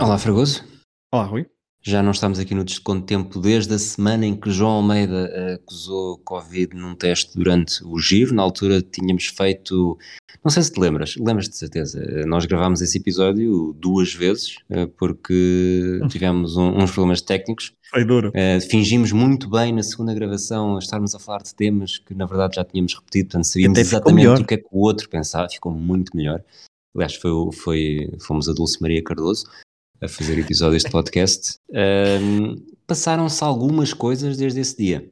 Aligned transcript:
Olá, 0.00 0.18
Fragoso. 0.18 0.64
Olá, 1.12 1.24
Rui. 1.24 1.46
Já 1.82 2.02
não 2.02 2.10
estamos 2.10 2.38
aqui 2.38 2.54
no 2.54 2.62
desconto 2.62 3.00
de 3.00 3.06
tempo 3.06 3.40
desde 3.40 3.72
a 3.72 3.78
semana 3.78 4.26
em 4.26 4.36
que 4.38 4.50
João 4.50 4.72
Almeida 4.72 5.30
eh, 5.32 5.54
acusou 5.54 6.18
Covid 6.18 6.76
num 6.76 6.94
teste 6.94 7.34
durante 7.38 7.82
o 7.84 7.98
giro. 7.98 8.34
Na 8.34 8.42
altura 8.42 8.82
tínhamos 8.82 9.26
feito. 9.28 9.96
Não 10.44 10.50
sei 10.50 10.62
se 10.62 10.72
te 10.72 10.78
lembras, 10.80 11.16
lembras 11.16 11.48
de 11.48 11.56
certeza. 11.56 11.98
Eh, 12.02 12.26
Nós 12.26 12.44
gravámos 12.44 12.82
esse 12.82 12.98
episódio 12.98 13.74
duas 13.78 14.12
vezes 14.12 14.56
eh, 14.68 14.86
porque 14.98 16.00
tivemos 16.10 16.54
um- 16.56 16.76
uns 16.82 16.90
problemas 16.90 17.22
técnicos. 17.22 17.72
Foi 17.90 18.04
duro. 18.04 18.30
Fingimos 18.70 19.10
muito 19.10 19.48
bem 19.48 19.72
na 19.72 19.82
segunda 19.82 20.12
gravação 20.14 20.78
estarmos 20.78 21.14
a 21.14 21.18
falar 21.18 21.42
de 21.42 21.54
temas 21.54 21.96
que 21.98 22.12
na 22.14 22.26
verdade 22.26 22.56
já 22.56 22.64
tínhamos 22.64 22.94
repetido, 22.94 23.28
portanto 23.30 23.44
sabíamos 23.46 23.78
exatamente 23.78 24.42
o 24.42 24.46
que 24.46 24.54
é 24.54 24.58
que 24.58 24.68
o 24.70 24.80
outro 24.82 25.08
pensava, 25.08 25.48
ficou 25.48 25.72
muito 25.72 26.14
melhor. 26.16 26.42
Aliás, 26.94 27.14
foi, 27.14 27.30
foi, 27.52 28.12
fomos 28.20 28.48
a 28.48 28.52
Dulce 28.52 28.80
Maria 28.82 29.02
Cardoso 29.02 29.46
a 30.02 30.08
fazer 30.08 30.38
episódios 30.38 30.82
de 30.84 30.90
podcast. 30.90 31.56
Ahm, 31.74 32.56
Passaram-se 32.86 33.44
algumas 33.44 33.92
coisas 33.92 34.36
desde 34.36 34.58
esse 34.60 34.76
dia. 34.76 35.08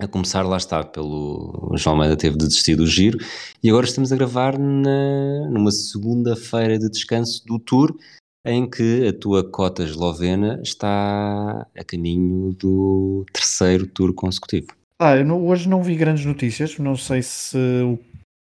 A 0.00 0.08
começar, 0.08 0.42
lá 0.42 0.56
está, 0.56 0.82
pelo 0.82 1.68
o 1.70 1.76
João 1.78 1.94
Almeida 1.94 2.16
teve 2.16 2.36
de 2.36 2.48
desistir 2.48 2.74
do 2.74 2.84
giro 2.86 3.16
e 3.62 3.68
agora 3.70 3.86
estamos 3.86 4.10
a 4.10 4.16
gravar 4.16 4.58
na, 4.58 5.48
numa 5.48 5.70
segunda-feira 5.70 6.76
de 6.76 6.90
descanso 6.90 7.44
do 7.46 7.60
Tour 7.60 7.96
em 8.44 8.68
que 8.68 9.06
a 9.06 9.12
tua 9.12 9.48
cota 9.48 9.84
eslovena 9.84 10.60
está 10.64 11.64
a 11.78 11.84
caminho 11.84 12.52
do 12.58 13.24
terceiro 13.32 13.86
Tour 13.86 14.12
consecutivo. 14.12 14.66
Ah, 14.98 15.14
não- 15.22 15.46
hoje 15.46 15.68
não 15.68 15.80
vi 15.82 15.94
grandes 15.94 16.24
notícias. 16.24 16.76
Não 16.78 16.96
sei 16.96 17.22
se, 17.22 17.56
o- 17.56 17.98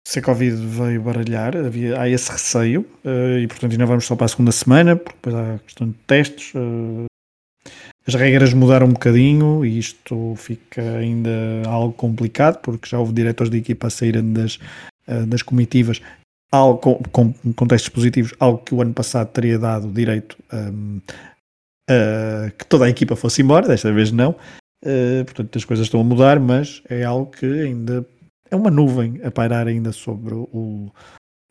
se 0.06 0.20
a 0.20 0.22
Covid 0.22 0.54
veio 0.54 1.02
baralhar. 1.02 1.56
Havia, 1.56 2.00
há 2.00 2.08
esse 2.08 2.30
receio. 2.30 2.86
eh, 3.04 3.40
e, 3.40 3.46
portanto, 3.48 3.72
ainda 3.72 3.86
vamos 3.86 4.06
só 4.06 4.14
para 4.14 4.26
a 4.26 4.28
segunda 4.28 4.52
semana, 4.52 4.94
porque 4.94 5.16
depois 5.16 5.34
há 5.34 5.54
a 5.54 5.58
questão 5.58 5.88
de 5.88 5.94
testes. 6.06 6.52
eh, 6.54 7.06
as 8.06 8.14
regras 8.14 8.54
mudaram 8.54 8.86
um 8.86 8.92
bocadinho 8.92 9.64
e 9.64 9.80
isto 9.80 10.34
fica 10.36 10.80
ainda 10.98 11.30
algo 11.66 11.92
complicado, 11.92 12.60
porque 12.62 12.88
já 12.88 13.00
houve 13.00 13.12
diretores 13.12 13.50
de 13.50 13.58
equipa 13.58 13.88
a 13.88 13.90
saírem 13.90 14.32
das, 14.32 14.60
eh, 15.08 15.26
das 15.26 15.42
comitivas 15.42 16.00
algo 16.52 16.78
com, 16.78 17.02
com 17.10 17.34
contextos 17.54 17.88
positivos, 17.88 18.32
algo 18.38 18.58
que 18.58 18.72
o 18.72 18.80
ano 18.80 18.94
passado 18.94 19.28
teria 19.32 19.58
dado 19.58 19.90
direito 19.90 20.36
hum, 20.52 21.00
a 21.90 22.50
que 22.56 22.64
toda 22.66 22.84
a 22.84 22.88
equipa 22.88 23.16
fosse 23.16 23.42
embora, 23.42 23.66
desta 23.66 23.92
vez 23.92 24.12
não. 24.12 24.36
Uh, 24.84 25.24
portanto, 25.24 25.58
as 25.58 25.64
coisas 25.64 25.86
estão 25.86 26.00
a 26.00 26.04
mudar, 26.04 26.38
mas 26.38 26.80
é 26.88 27.02
algo 27.02 27.30
que 27.32 27.44
ainda 27.44 28.06
é 28.50 28.56
uma 28.56 28.70
nuvem 28.70 29.20
a 29.24 29.30
pairar 29.30 29.66
ainda 29.66 29.92
sobre 29.92 30.34
o, 30.34 30.90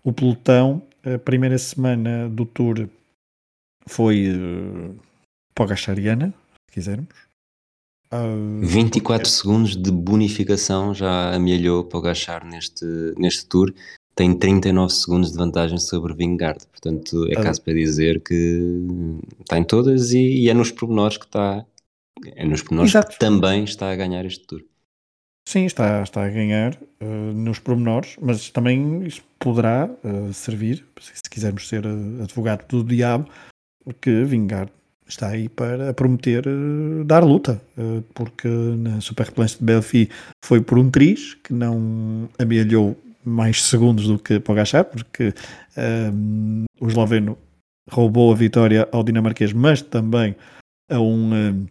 o 0.04 0.14
pelotão. 0.14 0.82
A 1.04 1.18
primeira 1.20 1.58
semana 1.58 2.30
do 2.30 2.46
Tour 2.46 2.88
foi 3.88 4.30
uh, 4.30 4.96
Pogachariana, 5.54 6.34
se 6.68 6.74
quisermos. 6.74 7.14
Uh, 8.12 8.66
24 8.66 9.28
segundos 9.28 9.76
de 9.76 9.92
bonificação 9.92 10.94
já 10.94 11.34
amealhou 11.34 11.84
para 11.84 11.98
o 12.00 12.02
Gachar 12.02 12.46
neste, 12.46 12.86
neste 13.18 13.46
Tour. 13.48 13.74
Tem 14.16 14.34
39 14.38 14.94
segundos 14.94 15.32
de 15.32 15.38
vantagem 15.38 15.78
sobre 15.78 16.14
Vingard. 16.14 16.66
Portanto, 16.68 17.28
é 17.30 17.38
Ah. 17.38 17.44
caso 17.44 17.62
para 17.62 17.74
dizer 17.74 18.22
que 18.22 18.62
está 19.42 19.58
em 19.58 19.64
todas 19.64 20.12
e, 20.14 20.44
e 20.44 20.50
é 20.50 20.54
nos 20.54 20.72
pormenores 20.72 21.18
que 21.18 21.26
está. 21.26 21.66
É 22.36 22.46
nos 22.46 22.62
pormenores 22.62 22.92
Exato. 22.92 23.12
que 23.12 23.20
também 23.20 23.66
está 23.66 23.92
a 23.92 23.96
ganhar 23.96 24.26
este 24.26 24.48
Tour. 24.48 24.64
Sim, 25.48 25.66
está, 25.66 26.02
está 26.02 26.26
a 26.26 26.30
ganhar 26.30 26.76
uh, 27.02 27.34
nos 27.34 27.60
pormenores, 27.60 28.16
mas 28.20 28.50
também 28.50 29.04
isso 29.06 29.22
poderá 29.40 29.88
uh, 30.04 30.34
servir, 30.34 30.84
se 31.00 31.30
quisermos 31.30 31.68
ser 31.68 31.86
uh, 31.86 32.24
advogado 32.24 32.66
do 32.68 32.84
diabo, 32.84 33.30
que 34.02 34.24
Vingard 34.24 34.72
está 35.08 35.30
aí 35.30 35.48
para 35.48 35.94
prometer 35.94 36.44
dar 37.06 37.24
luta, 37.24 37.62
porque 38.16 38.48
na 38.48 39.00
Super 39.00 39.28
Replance 39.28 39.60
de 39.60 39.64
Belfi 39.64 40.10
foi 40.44 40.60
por 40.60 40.80
um 40.80 40.90
triz 40.90 41.36
que 41.36 41.54
não 41.54 42.28
amealhou 42.40 42.98
mais 43.24 43.62
segundos 43.64 44.08
do 44.08 44.18
que 44.18 44.40
Pogachar, 44.40 44.86
porque 44.86 45.32
um, 46.12 46.64
o 46.80 46.88
esloveno 46.88 47.38
roubou 47.92 48.32
a 48.32 48.36
vitória 48.36 48.88
ao 48.92 49.04
dinamarquês, 49.04 49.54
mas 49.54 49.82
também 49.82 50.36
a 50.90 51.00
um. 51.00 51.68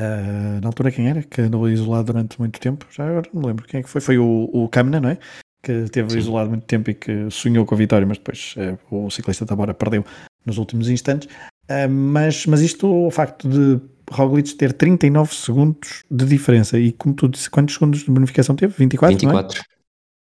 Ah, 0.00 0.60
na 0.60 0.68
altura 0.68 0.90
quem 0.90 1.08
era? 1.08 1.22
Que 1.22 1.42
andou 1.42 1.68
isolado 1.68 2.12
durante 2.12 2.38
muito 2.38 2.58
tempo. 2.58 2.86
Já 2.90 3.08
agora 3.08 3.28
não 3.32 3.42
me 3.42 3.46
lembro 3.48 3.66
quem 3.66 3.80
é 3.80 3.82
que 3.82 3.88
foi. 3.88 4.00
Foi 4.00 4.18
o, 4.18 4.50
o 4.52 4.68
Kamna, 4.68 5.00
não 5.00 5.10
é? 5.10 5.18
Que 5.62 5.72
esteve 5.72 6.10
Sim. 6.10 6.18
isolado 6.18 6.50
muito 6.50 6.66
tempo 6.66 6.90
e 6.90 6.94
que 6.94 7.30
sonhou 7.30 7.64
com 7.64 7.74
a 7.74 7.78
vitória, 7.78 8.06
mas 8.06 8.18
depois 8.18 8.54
eh, 8.58 8.76
o 8.90 9.10
ciclista 9.10 9.46
Tabora 9.46 9.72
perdeu 9.72 10.04
nos 10.44 10.58
últimos 10.58 10.88
instantes. 10.88 11.28
Ah, 11.68 11.88
mas, 11.88 12.44
mas 12.46 12.60
isto, 12.60 12.86
o 12.86 13.10
facto 13.10 13.48
de 13.48 13.80
Roglic 14.10 14.54
ter 14.54 14.72
39 14.72 15.34
segundos 15.34 16.04
de 16.10 16.26
diferença 16.26 16.78
e 16.78 16.92
como 16.92 17.14
tu 17.14 17.28
disse, 17.28 17.48
quantos 17.48 17.74
segundos 17.74 18.00
de 18.00 18.10
bonificação 18.10 18.54
teve? 18.54 18.74
24, 18.76 19.26
não 19.26 19.38
é? 19.38 19.42
24. 19.42 19.62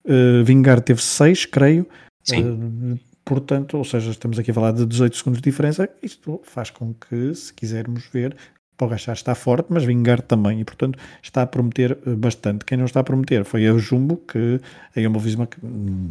Uh, 0.06 0.44
Vingard 0.44 0.84
teve 0.84 1.02
6, 1.02 1.46
creio. 1.46 1.88
Sim. 2.24 2.44
Uh, 2.44 3.00
portanto, 3.26 3.78
ou 3.78 3.84
seja, 3.84 4.12
estamos 4.12 4.38
aqui 4.38 4.52
a 4.52 4.54
falar 4.54 4.74
de 4.74 4.86
18 4.86 5.16
segundos 5.16 5.42
de 5.42 5.50
diferença. 5.50 5.90
Isto 6.02 6.42
faz 6.44 6.70
com 6.70 6.94
que, 6.94 7.34
se 7.34 7.54
quisermos 7.54 8.06
ver, 8.08 8.36
Pogachar 8.78 9.14
está 9.16 9.36
forte, 9.36 9.68
mas 9.70 9.84
Vingard 9.84 10.24
também. 10.24 10.60
E, 10.62 10.66
portanto, 10.66 10.98
está 11.22 11.42
a 11.44 11.48
prometer 11.48 11.98
uh, 12.06 12.16
bastante. 12.16 12.66
Quem 12.66 12.78
não 12.78 12.86
está 12.86 13.00
a 13.00 13.04
prometer 13.04 13.44
foi 13.46 13.68
a 13.68 13.78
Jumbo, 13.78 14.18
que 14.18 14.60
a 14.96 15.20
Visma 15.20 15.48
que, 15.48 15.58
hum, 15.66 16.10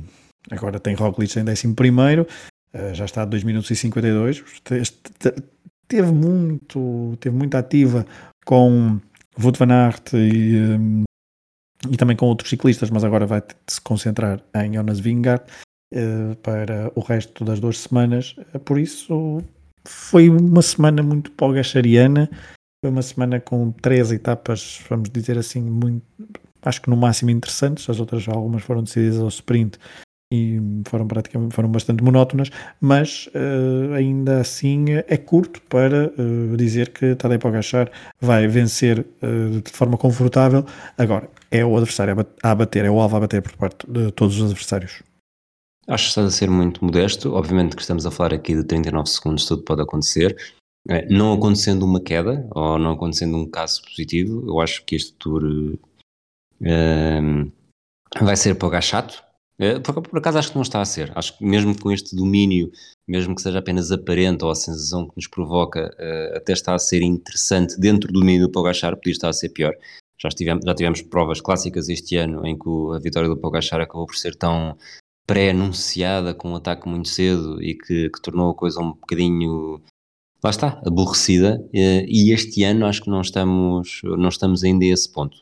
agora 0.51 0.79
tem 0.81 0.95
Roglic 0.95 1.39
em 1.39 1.43
11 1.49 1.75
primeiro, 1.75 2.27
uh, 2.75 2.95
já 2.95 3.05
está 3.05 3.23
a 3.23 3.25
2 3.25 3.45
minutos 3.45 3.71
e 3.71 3.77
52. 3.77 4.43
Este- 4.71 5.13
te- 5.19 5.35
Teve 5.89 6.11
muito, 6.11 7.19
teve 7.21 7.37
muito 7.37 7.55
ativa 7.55 8.07
com 8.47 8.99
Wout 9.39 9.59
van 9.59 9.71
Aert 9.75 10.15
e, 10.15 10.57
hum, 10.57 11.03
e 11.91 11.97
também 11.99 12.17
com 12.17 12.27
outros 12.27 12.49
ciclistas, 12.49 12.89
mas 12.89 13.05
agora 13.05 13.27
vai 13.27 13.43
se 13.67 13.79
concentrar 13.81 14.41
em 14.55 14.73
Jonas 14.73 15.01
Vingard 15.01 15.43
eh, 15.93 16.35
para 16.43 16.91
o 16.95 17.01
resto 17.01 17.45
das 17.45 17.61
duas 17.61 17.79
semanas. 17.81 18.35
Eh, 18.55 18.59
Por 18.59 18.79
isso, 18.79 19.43
foi 19.85 20.29
uma 20.29 20.63
semana 20.63 21.03
muito 21.03 21.31
pogachariana, 21.33 22.29
foi 22.85 22.91
uma 22.91 23.03
semana 23.03 23.41
com 23.41 23.71
três 23.73 24.11
etapas, 24.11 24.81
vamos 24.89 25.11
dizer 25.11 25.39
assim, 25.39 25.63
muito, 25.63 26.05
acho 26.63 26.83
que 26.83 26.91
no 26.91 26.97
máximo 26.97 27.31
interessantes, 27.31 27.89
as 27.89 28.01
outras 28.01 28.29
algumas 28.29 28.63
foram 28.63 28.83
decididas 28.83 29.19
ao 29.19 29.29
sprint 29.29 29.79
e 30.33 30.59
foram 30.89 31.07
praticamente 31.07 31.55
foram 31.55 31.71
bastante 31.71 32.03
monótonas, 32.03 32.51
mas 32.81 33.29
eh, 33.35 33.95
ainda 33.95 34.41
assim 34.41 34.87
é 35.07 35.17
curto 35.19 35.61
para 35.69 36.07
eh, 36.07 36.57
dizer 36.57 36.89
que 36.89 37.15
Tadej 37.15 37.39
Pogacar 37.39 37.91
vai 38.19 38.49
vencer 38.49 39.05
eh, 39.21 39.61
de 39.63 39.71
forma 39.71 39.99
confortável. 39.99 40.65
Agora, 40.97 41.29
é 41.51 41.63
o 41.63 41.77
adversário 41.77 42.17
a 42.43 42.55
bater, 42.55 42.87
é 42.87 42.91
o 42.91 42.99
alvo 42.99 43.17
a 43.17 43.21
bater 43.21 43.43
por 43.43 43.53
parte 43.59 43.87
de 43.87 44.11
todos 44.13 44.39
os 44.39 44.51
adversários. 44.51 45.03
Acho 45.89 46.05
que 46.05 46.09
estás 46.11 46.27
a 46.27 46.31
ser 46.31 46.49
muito 46.49 46.85
modesto. 46.85 47.35
Obviamente 47.35 47.75
que 47.75 47.83
estamos 47.83 48.07
a 48.07 48.11
falar 48.11 48.35
aqui 48.35 48.55
de 48.55 48.65
39 48.65 49.09
segundos, 49.09 49.47
tudo 49.47 49.63
pode 49.63 49.83
acontecer. 49.83 50.37
Eh, 50.89 51.07
Não 51.11 51.33
acontecendo 51.33 51.85
uma 51.85 52.01
queda 52.01 52.47
ou 52.53 52.79
não 52.79 52.93
acontecendo 52.93 53.37
um 53.37 53.49
caso 53.49 53.83
positivo, 53.83 54.45
eu 54.47 54.61
acho 54.61 54.85
que 54.85 54.97
este 54.97 55.13
tour 55.15 55.43
eh, 56.63 57.21
vai 58.21 58.37
ser 58.37 58.55
para 58.55 58.79
o 58.79 58.81
chato. 58.81 59.23
Eh, 59.59 59.81
Por, 59.81 60.03
por 60.03 60.19
acaso 60.19 60.39
acho 60.39 60.51
que 60.51 60.55
não 60.57 60.63
está 60.63 60.81
a 60.81 60.85
ser. 60.85 61.13
Acho 61.17 61.37
que 61.37 61.45
mesmo 61.45 61.79
com 61.79 61.91
este 61.91 62.15
domínio, 62.15 62.71
mesmo 63.09 63.35
que 63.35 63.43
seja 63.43 63.59
apenas 63.59 63.91
aparente 63.91 64.45
ou 64.45 64.51
a 64.51 64.55
sensação 64.55 65.09
que 65.09 65.17
nos 65.17 65.27
provoca, 65.27 65.93
eh, 65.99 66.35
até 66.37 66.53
está 66.53 66.75
a 66.75 66.79
ser 66.79 67.03
interessante 67.03 67.79
dentro 67.79 68.13
do 68.13 68.21
domínio 68.21 68.47
do 68.47 68.53
Pogachar, 68.53 68.97
podia 68.97 69.13
estar 69.13 69.29
a 69.29 69.33
ser 69.33 69.49
pior. 69.49 69.75
Já 70.21 70.29
tivemos, 70.29 70.65
já 70.65 70.75
tivemos 70.75 71.03
provas 71.03 71.41
clássicas 71.41 71.89
este 71.89 72.17
ano 72.17 72.47
em 72.47 72.57
que 72.57 72.69
a 72.95 73.01
vitória 73.01 73.29
do 73.29 73.37
Pogachar 73.37 73.81
acabou 73.81 74.07
por 74.07 74.15
ser 74.15 74.37
tão 74.37 74.77
pré-anunciada 75.33 76.35
com 76.35 76.51
um 76.51 76.57
ataque 76.57 76.87
muito 76.87 77.09
cedo 77.09 77.63
e 77.63 77.75
que, 77.75 78.11
que 78.11 78.21
tornou 78.21 78.51
a 78.51 78.55
coisa 78.55 78.83
um 78.83 78.91
bocadinho 78.93 79.81
lá 80.45 80.51
está, 80.51 80.79
aborrecida 80.85 81.67
eh, 81.73 82.05
e 82.07 82.35
este 82.35 82.63
ano 82.65 82.85
acho 82.85 83.01
que 83.01 83.09
não 83.09 83.23
estamos 83.23 84.03
não 84.05 84.29
estamos 84.29 84.63
ainda 84.63 84.85
a 84.85 84.89
esse 84.89 85.11
ponto. 85.11 85.39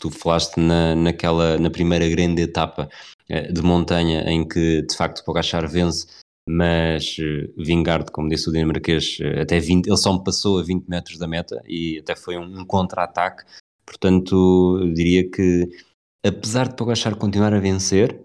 Tu 0.00 0.10
falaste 0.10 0.56
na, 0.58 0.94
naquela 0.94 1.58
na 1.58 1.68
primeira 1.68 2.08
grande 2.08 2.40
etapa 2.40 2.88
eh, 3.28 3.52
de 3.52 3.60
montanha 3.60 4.22
em 4.30 4.48
que 4.48 4.80
de 4.80 4.96
facto 4.96 5.18
o 5.18 5.24
Pogacar 5.26 5.68
vence 5.68 6.06
mas 6.48 7.14
eh, 7.20 7.50
Vingard, 7.58 8.10
como 8.12 8.30
disse 8.30 8.48
o 8.48 8.52
dinamarquês 8.52 9.18
até 9.42 9.60
20, 9.60 9.88
ele 9.88 9.96
só 9.98 10.10
me 10.14 10.24
passou 10.24 10.58
a 10.58 10.62
20 10.62 10.88
metros 10.88 11.18
da 11.18 11.28
meta 11.28 11.62
e 11.66 11.98
até 11.98 12.16
foi 12.16 12.38
um, 12.38 12.64
contra-ataque. 12.64 13.44
Portanto 13.84 14.78
eu 14.80 14.94
diria 14.94 15.30
que 15.30 15.68
apesar 16.24 16.68
de 16.68 16.76
Pogacar 16.76 17.14
continuar 17.16 17.52
a 17.52 17.60
vencer 17.60 18.23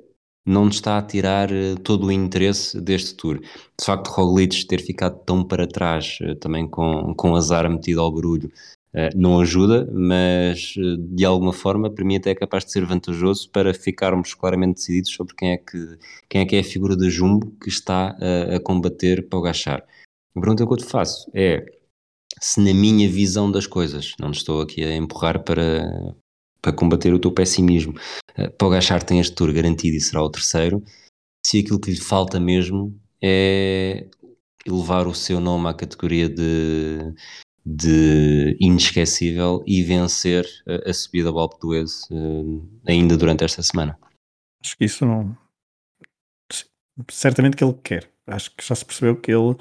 não 0.49 0.65
nos 0.65 0.75
está 0.75 0.97
a 0.97 1.01
tirar 1.01 1.51
eh, 1.51 1.75
todo 1.83 2.07
o 2.07 2.11
interesse 2.11 2.79
deste 2.81 3.15
Tour. 3.15 3.39
De 3.39 3.85
facto, 3.85 4.07
Roglic 4.09 4.65
ter 4.65 4.81
ficado 4.81 5.19
tão 5.25 5.43
para 5.43 5.67
trás, 5.67 6.17
eh, 6.21 6.35
também 6.35 6.67
com, 6.67 7.13
com 7.15 7.35
azar 7.35 7.69
metido 7.69 8.01
ao 8.01 8.11
barulho, 8.11 8.51
eh, 8.93 9.11
não 9.15 9.39
ajuda, 9.39 9.87
mas 9.93 10.73
de 11.09 11.23
alguma 11.23 11.53
forma, 11.53 11.91
para 11.91 12.03
mim 12.03 12.15
até 12.15 12.31
é 12.31 12.35
capaz 12.35 12.65
de 12.65 12.71
ser 12.71 12.85
vantajoso 12.85 13.49
para 13.51 13.73
ficarmos 13.73 14.33
claramente 14.33 14.77
decididos 14.77 15.11
sobre 15.13 15.35
quem 15.35 15.51
é 15.51 15.57
que, 15.57 15.97
quem 16.27 16.41
é, 16.41 16.45
que 16.45 16.55
é 16.55 16.59
a 16.59 16.63
figura 16.63 16.97
da 16.97 17.07
Jumbo 17.07 17.51
que 17.61 17.69
está 17.69 18.17
eh, 18.19 18.55
a 18.55 18.59
combater 18.59 19.27
Pogacar. 19.29 19.83
A 20.35 20.39
pergunta 20.39 20.65
que 20.65 20.73
eu 20.73 20.77
te 20.77 20.85
faço 20.85 21.29
é 21.35 21.63
se 22.41 22.59
na 22.61 22.73
minha 22.73 23.07
visão 23.09 23.51
das 23.51 23.67
coisas, 23.67 24.13
não 24.19 24.31
estou 24.31 24.61
aqui 24.61 24.83
a 24.83 24.95
empurrar 24.95 25.43
para, 25.43 26.15
para 26.61 26.73
combater 26.73 27.13
o 27.13 27.19
teu 27.19 27.31
pessimismo, 27.31 27.93
uh, 28.37 28.51
Pogachar 28.57 29.03
tem 29.03 29.19
este 29.19 29.35
tour 29.35 29.51
garantido 29.53 29.95
e 29.95 30.01
será 30.01 30.23
o 30.23 30.29
terceiro, 30.29 30.83
se 31.45 31.59
aquilo 31.59 31.79
que 31.79 31.91
lhe 31.91 31.99
falta 31.99 32.39
mesmo 32.39 32.99
é 33.21 34.07
elevar 34.65 35.07
o 35.07 35.15
seu 35.15 35.39
nome 35.39 35.67
à 35.67 35.73
categoria 35.73 36.29
de, 36.29 37.13
de 37.65 38.57
inesquecível 38.59 39.63
e 39.65 39.83
vencer 39.83 40.45
a, 40.67 40.89
a 40.89 40.93
subida 40.93 41.29
ao 41.29 41.39
Alpe 41.39 41.59
d'Huez 41.59 42.03
uh, 42.11 42.67
ainda 42.87 43.17
durante 43.17 43.43
esta 43.43 43.63
semana. 43.63 43.97
Acho 44.63 44.77
que 44.77 44.85
isso 44.85 45.05
não. 45.05 45.37
Certamente 47.09 47.55
que 47.55 47.63
ele 47.63 47.77
quer. 47.81 48.11
Acho 48.27 48.51
que 48.55 48.65
já 48.65 48.75
se 48.75 48.85
percebeu 48.85 49.15
que 49.15 49.31
ele 49.31 49.55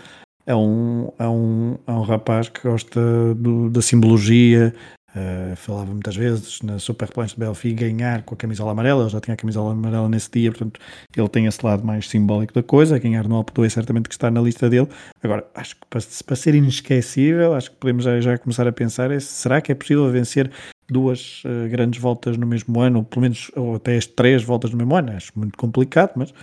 é 0.44 0.54
um, 0.54 1.12
é 1.18 1.28
um, 1.28 1.78
é 1.86 1.92
um 1.92 2.02
rapaz 2.02 2.48
que 2.48 2.62
gosta 2.62 3.34
do, 3.34 3.70
da 3.70 3.80
simbologia. 3.80 4.74
Uh, 5.16 5.56
falava 5.56 5.90
muitas 5.90 6.14
vezes 6.14 6.60
na 6.60 6.78
Super 6.78 7.10
Planche 7.10 7.34
de 7.34 7.40
Belfi 7.40 7.72
ganhar 7.72 8.22
com 8.24 8.34
a 8.34 8.36
camisola 8.36 8.72
amarela. 8.72 9.04
Ele 9.04 9.10
já 9.10 9.20
tinha 9.20 9.34
a 9.34 9.36
camisola 9.36 9.72
amarela 9.72 10.08
nesse 10.08 10.30
dia, 10.30 10.50
portanto, 10.50 10.78
ele 11.16 11.28
tem 11.28 11.46
esse 11.46 11.64
lado 11.64 11.84
mais 11.84 12.08
simbólico 12.08 12.52
da 12.52 12.62
coisa. 12.62 12.98
Ganhar 12.98 13.26
no 13.26 13.36
Alpe 13.36 13.52
d'Huez, 13.54 13.72
certamente 13.72 14.08
que 14.08 14.14
está 14.14 14.30
na 14.30 14.40
lista 14.40 14.68
dele. 14.68 14.86
Agora, 15.22 15.48
acho 15.54 15.76
que 15.76 15.86
para, 15.88 16.00
para 16.26 16.36
ser 16.36 16.54
inesquecível, 16.54 17.54
acho 17.54 17.70
que 17.70 17.76
podemos 17.76 18.04
já, 18.04 18.20
já 18.20 18.36
começar 18.36 18.68
a 18.68 18.72
pensar: 18.72 19.10
é, 19.10 19.18
será 19.18 19.62
que 19.62 19.72
é 19.72 19.74
possível 19.74 20.10
vencer 20.10 20.50
duas 20.90 21.42
uh, 21.44 21.68
grandes 21.70 22.00
voltas 22.00 22.36
no 22.36 22.46
mesmo 22.46 22.78
ano, 22.78 22.98
ou 22.98 23.04
pelo 23.04 23.22
menos 23.22 23.50
ou 23.56 23.76
até 23.76 23.96
as 23.96 24.06
três 24.06 24.42
voltas 24.42 24.70
no 24.72 24.76
mesmo 24.76 24.94
ano? 24.94 25.12
Acho 25.12 25.32
muito 25.36 25.56
complicado, 25.56 26.12
mas. 26.16 26.34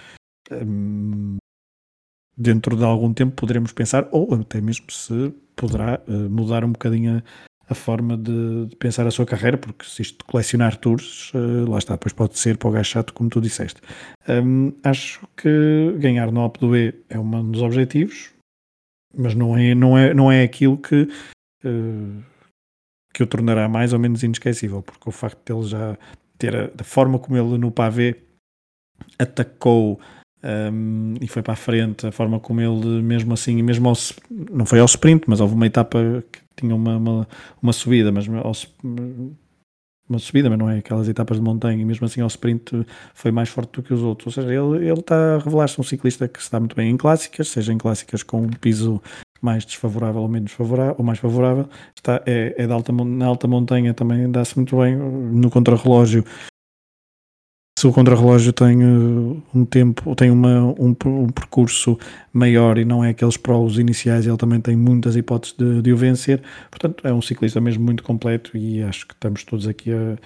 Um, 0.51 1.37
dentro 2.37 2.75
de 2.75 2.83
algum 2.83 3.13
tempo 3.13 3.33
poderemos 3.35 3.71
pensar, 3.71 4.07
ou 4.11 4.33
até 4.33 4.59
mesmo 4.59 4.91
se 4.91 5.33
poderá 5.55 6.01
uh, 6.07 6.29
mudar 6.29 6.65
um 6.65 6.71
bocadinho 6.71 7.23
a, 7.69 7.75
forma 7.75 8.17
de, 8.17 8.67
de, 8.67 8.75
pensar 8.75 9.05
a 9.07 9.11
sua 9.11 9.25
carreira, 9.25 9.57
porque 9.57 9.85
se 9.85 10.01
isto 10.01 10.23
colecionar 10.25 10.77
tours, 10.77 11.31
uh, 11.33 11.69
lá 11.69 11.77
está, 11.77 11.93
depois 11.93 12.13
pode 12.13 12.37
ser 12.37 12.57
para 12.57 12.69
o 12.69 12.71
gajo 12.71 12.89
chato, 12.89 13.13
como 13.13 13.29
tu 13.29 13.41
disseste. 13.41 13.81
Um, 14.27 14.73
acho 14.83 15.27
que 15.35 15.95
ganhar 15.97 16.31
no 16.31 16.41
Alpe 16.41 16.59
do 16.59 16.75
E 16.75 16.93
é 17.09 17.19
um 17.19 17.51
dos 17.51 17.61
objetivos, 17.61 18.31
mas 19.15 19.33
não 19.33 19.57
é, 19.57 19.73
não 19.73 19.97
é, 19.97 20.13
não 20.13 20.31
é 20.31 20.43
aquilo 20.43 20.77
que, 20.77 21.03
uh, 21.63 22.23
que 23.13 23.23
o 23.23 23.27
tornará 23.27 23.67
mais 23.67 23.93
ou 23.93 23.99
menos 23.99 24.23
inesquecível, 24.23 24.81
porque 24.81 25.09
o 25.09 25.11
facto 25.11 25.39
de 25.45 25.53
ele 25.53 25.67
já 25.67 25.97
ter 26.37 26.55
a, 26.55 26.67
da 26.67 26.83
forma 26.83 27.19
como 27.19 27.37
ele 27.37 27.57
no 27.57 27.71
pavê 27.71 28.15
atacou 29.19 29.99
um, 30.45 31.15
e 31.19 31.27
foi 31.27 31.41
para 31.41 31.53
a 31.53 31.57
frente. 31.57 32.05
A 32.05 32.11
forma 32.11 32.39
como 32.39 32.61
ele, 32.61 33.01
mesmo 33.01 33.33
assim, 33.33 33.61
mesmo 33.63 33.89
ao, 33.89 33.95
não 34.29 34.65
foi 34.65 34.79
ao 34.79 34.85
sprint, 34.85 35.23
mas 35.27 35.39
houve 35.39 35.55
uma 35.55 35.65
etapa 35.65 36.23
que 36.31 36.44
tinha 36.55 36.75
uma, 36.75 36.97
uma, 36.97 37.27
uma 37.61 37.73
subida, 37.73 38.11
mas 38.11 38.27
ao, 38.27 38.53
uma 40.07 40.19
subida, 40.19 40.49
mas 40.49 40.59
não 40.59 40.69
é 40.69 40.77
aquelas 40.79 41.07
etapas 41.07 41.37
de 41.37 41.43
montanha, 41.43 41.81
e 41.81 41.85
mesmo 41.85 42.05
assim 42.05 42.21
ao 42.21 42.27
sprint 42.27 42.85
foi 43.13 43.31
mais 43.31 43.49
forte 43.49 43.71
do 43.73 43.83
que 43.83 43.93
os 43.93 44.01
outros. 44.01 44.37
Ou 44.37 44.43
seja, 44.43 44.53
ele, 44.53 44.87
ele 44.87 44.99
está 44.99 45.35
a 45.35 45.37
revelar-se 45.39 45.79
um 45.79 45.83
ciclista 45.83 46.27
que 46.27 46.39
está 46.39 46.59
muito 46.59 46.75
bem 46.75 46.91
em 46.91 46.97
clássicas, 46.97 47.47
seja 47.49 47.73
em 47.73 47.77
clássicas 47.77 48.23
com 48.23 48.41
um 48.41 48.49
piso 48.49 49.01
mais 49.41 49.65
desfavorável 49.65 50.21
ou 50.21 50.27
menos 50.27 50.51
favorável, 50.51 50.95
ou 50.97 51.05
mais 51.05 51.19
favorável, 51.19 51.67
está, 51.95 52.21
é, 52.25 52.55
é 52.57 52.65
de 52.65 52.73
alta, 52.73 52.91
na 52.91 53.25
alta 53.25 53.47
montanha 53.47 53.93
também 53.93 54.31
dá-se 54.31 54.55
muito 54.55 54.77
bem, 54.77 54.95
no 54.95 55.49
contrarrelógio 55.49 56.23
se 57.77 57.87
o 57.87 57.91
contrarrelógio 57.91 58.53
tem 58.53 58.83
uh, 58.83 59.43
um 59.53 59.65
tempo, 59.65 60.15
tem 60.15 60.31
uma, 60.31 60.63
um, 60.79 60.95
um, 61.05 61.29
percurso 61.29 61.97
maior 62.31 62.77
e 62.77 62.85
não 62.85 63.03
é 63.03 63.09
aqueles 63.09 63.35
pros 63.35 63.77
iniciais, 63.77 64.25
ele 64.25 64.37
também 64.37 64.61
tem 64.61 64.77
muitas 64.77 65.15
hipóteses 65.15 65.55
de, 65.57 65.81
de, 65.81 65.91
o 65.91 65.97
vencer. 65.97 66.41
Portanto, 66.71 67.05
é 67.05 67.13
um 67.13 67.21
ciclista 67.21 67.59
mesmo 67.59 67.83
muito 67.83 68.01
completo 68.01 68.55
e 68.57 68.81
acho 68.81 69.05
que 69.05 69.13
estamos 69.13 69.43
todos 69.43 69.67
aqui 69.67 69.91
a, 69.91 70.17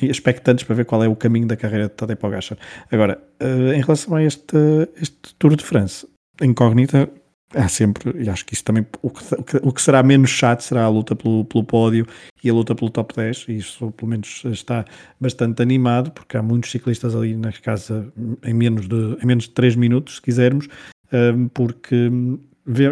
expectantes 0.00 0.64
para 0.64 0.76
ver 0.76 0.84
qual 0.84 1.02
é 1.02 1.08
o 1.08 1.16
caminho 1.16 1.46
da 1.46 1.56
carreira 1.56 1.88
de 1.88 1.94
Tadej 1.94 2.16
Pogacar. 2.16 2.56
Agora, 2.90 3.20
uh, 3.42 3.72
em 3.72 3.80
relação 3.80 4.14
a 4.14 4.22
este, 4.22 4.56
este 4.96 5.34
Tour 5.38 5.56
de 5.56 5.64
France, 5.64 6.06
incógnita, 6.40 7.10
há 7.54 7.68
sempre, 7.68 8.22
e 8.22 8.28
acho 8.28 8.44
que 8.44 8.54
isso 8.54 8.64
também, 8.64 8.86
o 9.02 9.10
que, 9.10 9.56
o 9.62 9.72
que 9.72 9.82
será 9.82 10.02
menos 10.02 10.30
chato 10.30 10.62
será 10.62 10.84
a 10.84 10.88
luta 10.88 11.16
pelo, 11.16 11.44
pelo 11.44 11.64
pódio 11.64 12.06
e 12.42 12.50
a 12.50 12.52
luta 12.52 12.74
pelo 12.74 12.90
top 12.90 13.14
10, 13.14 13.46
e 13.48 13.56
isso 13.56 13.90
pelo 13.92 14.10
menos 14.10 14.42
está 14.46 14.84
bastante 15.20 15.62
animado, 15.62 16.10
porque 16.12 16.36
há 16.36 16.42
muitos 16.42 16.70
ciclistas 16.70 17.14
ali 17.14 17.36
na 17.36 17.52
casa 17.52 18.12
em 18.44 18.54
menos 18.54 18.86
de, 18.88 19.16
em 19.22 19.26
menos 19.26 19.44
de 19.44 19.50
3 19.50 19.76
minutos, 19.76 20.16
se 20.16 20.22
quisermos, 20.22 20.68
hum, 21.12 21.48
porque 21.48 22.10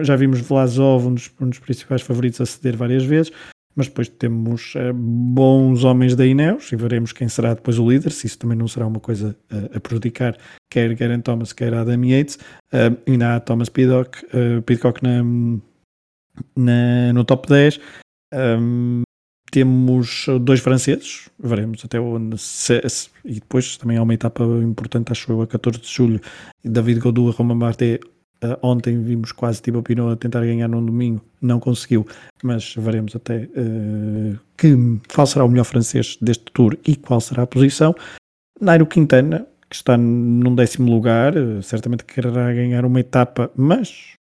já 0.02 0.16
vimos 0.16 0.40
Vlasov, 0.40 1.06
um 1.06 1.14
dos, 1.14 1.30
um 1.40 1.48
dos 1.48 1.58
principais 1.58 2.02
favoritos, 2.02 2.40
a 2.40 2.46
ceder 2.46 2.76
várias 2.76 3.04
vezes, 3.04 3.32
mas 3.78 3.86
depois 3.86 4.08
temos 4.08 4.74
uh, 4.74 4.92
bons 4.92 5.84
homens 5.84 6.16
da 6.16 6.26
Ineos 6.26 6.72
e 6.72 6.76
veremos 6.76 7.12
quem 7.12 7.28
será 7.28 7.54
depois 7.54 7.78
o 7.78 7.88
líder, 7.88 8.10
se 8.10 8.26
isso 8.26 8.36
também 8.36 8.58
não 8.58 8.66
será 8.66 8.84
uma 8.84 8.98
coisa 8.98 9.36
uh, 9.52 9.76
a 9.76 9.78
prejudicar 9.78 10.36
quer 10.68 10.92
Garen 10.96 11.20
Thomas, 11.20 11.52
quer 11.52 11.72
Adam 11.72 12.04
Yates, 12.04 12.40
uh, 12.72 12.98
ainda 13.06 13.36
há 13.36 13.40
Thomas 13.40 13.68
Pidcock, 13.68 14.18
Pidcock 14.66 15.00
na, 15.00 15.22
na, 16.56 17.12
no 17.12 17.24
top 17.24 17.48
10, 17.48 17.80
um, 18.34 19.02
temos 19.52 20.26
dois 20.42 20.58
franceses, 20.60 21.30
veremos 21.38 21.84
até 21.84 22.00
onde 22.00 22.36
se, 22.36 22.82
se, 22.88 23.08
e 23.24 23.34
depois 23.34 23.76
também 23.76 23.96
há 23.96 24.02
uma 24.02 24.12
etapa 24.12 24.42
importante, 24.44 25.12
acho 25.12 25.30
eu, 25.30 25.40
a 25.40 25.46
14 25.46 25.78
de 25.78 25.88
julho, 25.88 26.20
David 26.64 26.98
Godou, 26.98 27.30
Romain 27.30 27.58
Bardet 27.58 28.00
Uh, 28.42 28.56
ontem 28.62 29.02
vimos 29.02 29.32
quase 29.32 29.60
tipo 29.60 29.82
Pinot 29.82 30.12
a 30.12 30.16
tentar 30.16 30.40
ganhar 30.40 30.68
num 30.68 30.84
domingo, 30.84 31.20
não 31.42 31.58
conseguiu, 31.58 32.06
mas 32.40 32.72
veremos 32.76 33.16
até 33.16 33.48
uh, 33.56 34.38
que, 34.56 34.76
qual 35.12 35.26
será 35.26 35.44
o 35.44 35.48
melhor 35.48 35.64
francês 35.64 36.16
deste 36.20 36.44
tour 36.52 36.78
e 36.86 36.94
qual 36.94 37.20
será 37.20 37.42
a 37.42 37.46
posição. 37.48 37.92
Nairo 38.60 38.86
Quintana, 38.86 39.44
que 39.68 39.74
está 39.74 39.96
num 39.96 40.54
décimo 40.54 40.88
lugar, 40.88 41.36
uh, 41.36 41.60
certamente 41.64 42.04
quererá 42.04 42.52
ganhar 42.52 42.84
uma 42.84 43.00
etapa, 43.00 43.50
mas 43.56 44.16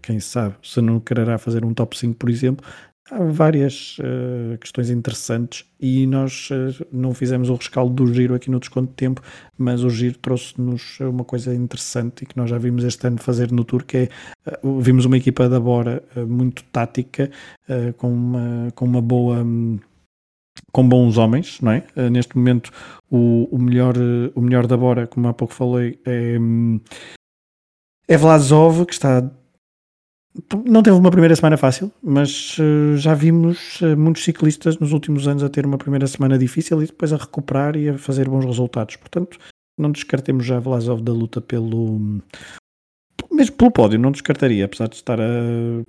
quem 0.00 0.20
sabe 0.20 0.54
se 0.62 0.80
não 0.80 1.00
quererá 1.00 1.36
fazer 1.36 1.64
um 1.64 1.74
top 1.74 1.98
5, 1.98 2.14
por 2.14 2.30
exemplo, 2.30 2.64
há 3.10 3.18
várias 3.24 3.98
uh, 3.98 4.56
questões 4.58 4.90
interessantes 4.90 5.64
e 5.80 6.06
nós 6.06 6.48
uh, 6.50 6.86
não 6.92 7.12
fizemos 7.12 7.50
o 7.50 7.54
rescaldo 7.54 7.92
do 7.92 8.12
giro 8.12 8.34
aqui 8.34 8.50
no 8.50 8.60
desconto 8.60 8.88
de 8.88 8.94
tempo, 8.94 9.20
mas 9.58 9.82
o 9.82 9.90
giro 9.90 10.16
trouxe-nos 10.18 10.98
uma 11.00 11.24
coisa 11.24 11.54
interessante 11.54 12.22
e 12.22 12.26
que 12.26 12.36
nós 12.36 12.48
já 12.48 12.58
vimos 12.58 12.84
este 12.84 13.06
ano 13.06 13.18
fazer 13.18 13.50
no 13.50 13.64
Tour, 13.64 13.84
que 13.84 13.96
é, 13.96 14.08
uh, 14.62 14.80
vimos 14.80 15.04
uma 15.04 15.16
equipa 15.16 15.48
da 15.48 15.58
Bora 15.58 16.02
muito 16.26 16.62
tática, 16.64 17.30
com, 17.96 18.12
uma, 18.12 18.68
com 18.74 18.84
uma 18.84 19.02
boa... 19.02 19.42
Um, 19.42 19.78
com 20.72 20.88
bons 20.88 21.16
homens, 21.16 21.60
não 21.60 21.72
é? 21.72 21.84
neste 22.10 22.36
momento 22.36 22.70
o, 23.10 23.48
o, 23.50 23.58
melhor, 23.58 23.94
o 24.34 24.40
melhor 24.40 24.68
da 24.68 24.76
Bora, 24.76 25.06
como 25.06 25.26
há 25.26 25.34
pouco 25.34 25.52
falei, 25.52 25.98
é, 26.04 26.38
hum, 26.38 26.78
é 28.06 28.16
Vlasov, 28.16 28.84
que 28.86 28.92
está 28.92 29.20
não 30.64 30.82
teve 30.82 30.96
uma 30.96 31.10
primeira 31.10 31.34
semana 31.34 31.56
fácil, 31.56 31.90
mas 32.02 32.56
uh, 32.58 32.96
já 32.96 33.14
vimos 33.14 33.80
uh, 33.80 33.96
muitos 33.96 34.22
ciclistas 34.22 34.78
nos 34.78 34.92
últimos 34.92 35.26
anos 35.26 35.42
a 35.42 35.48
ter 35.48 35.66
uma 35.66 35.78
primeira 35.78 36.06
semana 36.06 36.38
difícil 36.38 36.82
e 36.82 36.86
depois 36.86 37.12
a 37.12 37.16
recuperar 37.16 37.76
e 37.76 37.88
a 37.88 37.98
fazer 37.98 38.28
bons 38.28 38.44
resultados. 38.44 38.96
Portanto, 38.96 39.38
não 39.76 39.90
descartemos 39.90 40.46
já 40.46 40.60
Vlasov 40.60 41.02
da 41.02 41.12
luta 41.12 41.40
pelo. 41.40 42.20
Mesmo 43.32 43.56
pelo 43.56 43.70
pódio, 43.70 43.98
não 43.98 44.10
descartaria, 44.10 44.64
apesar 44.64 44.88
de 44.88 44.96
estar 44.96 45.20
a 45.20 45.24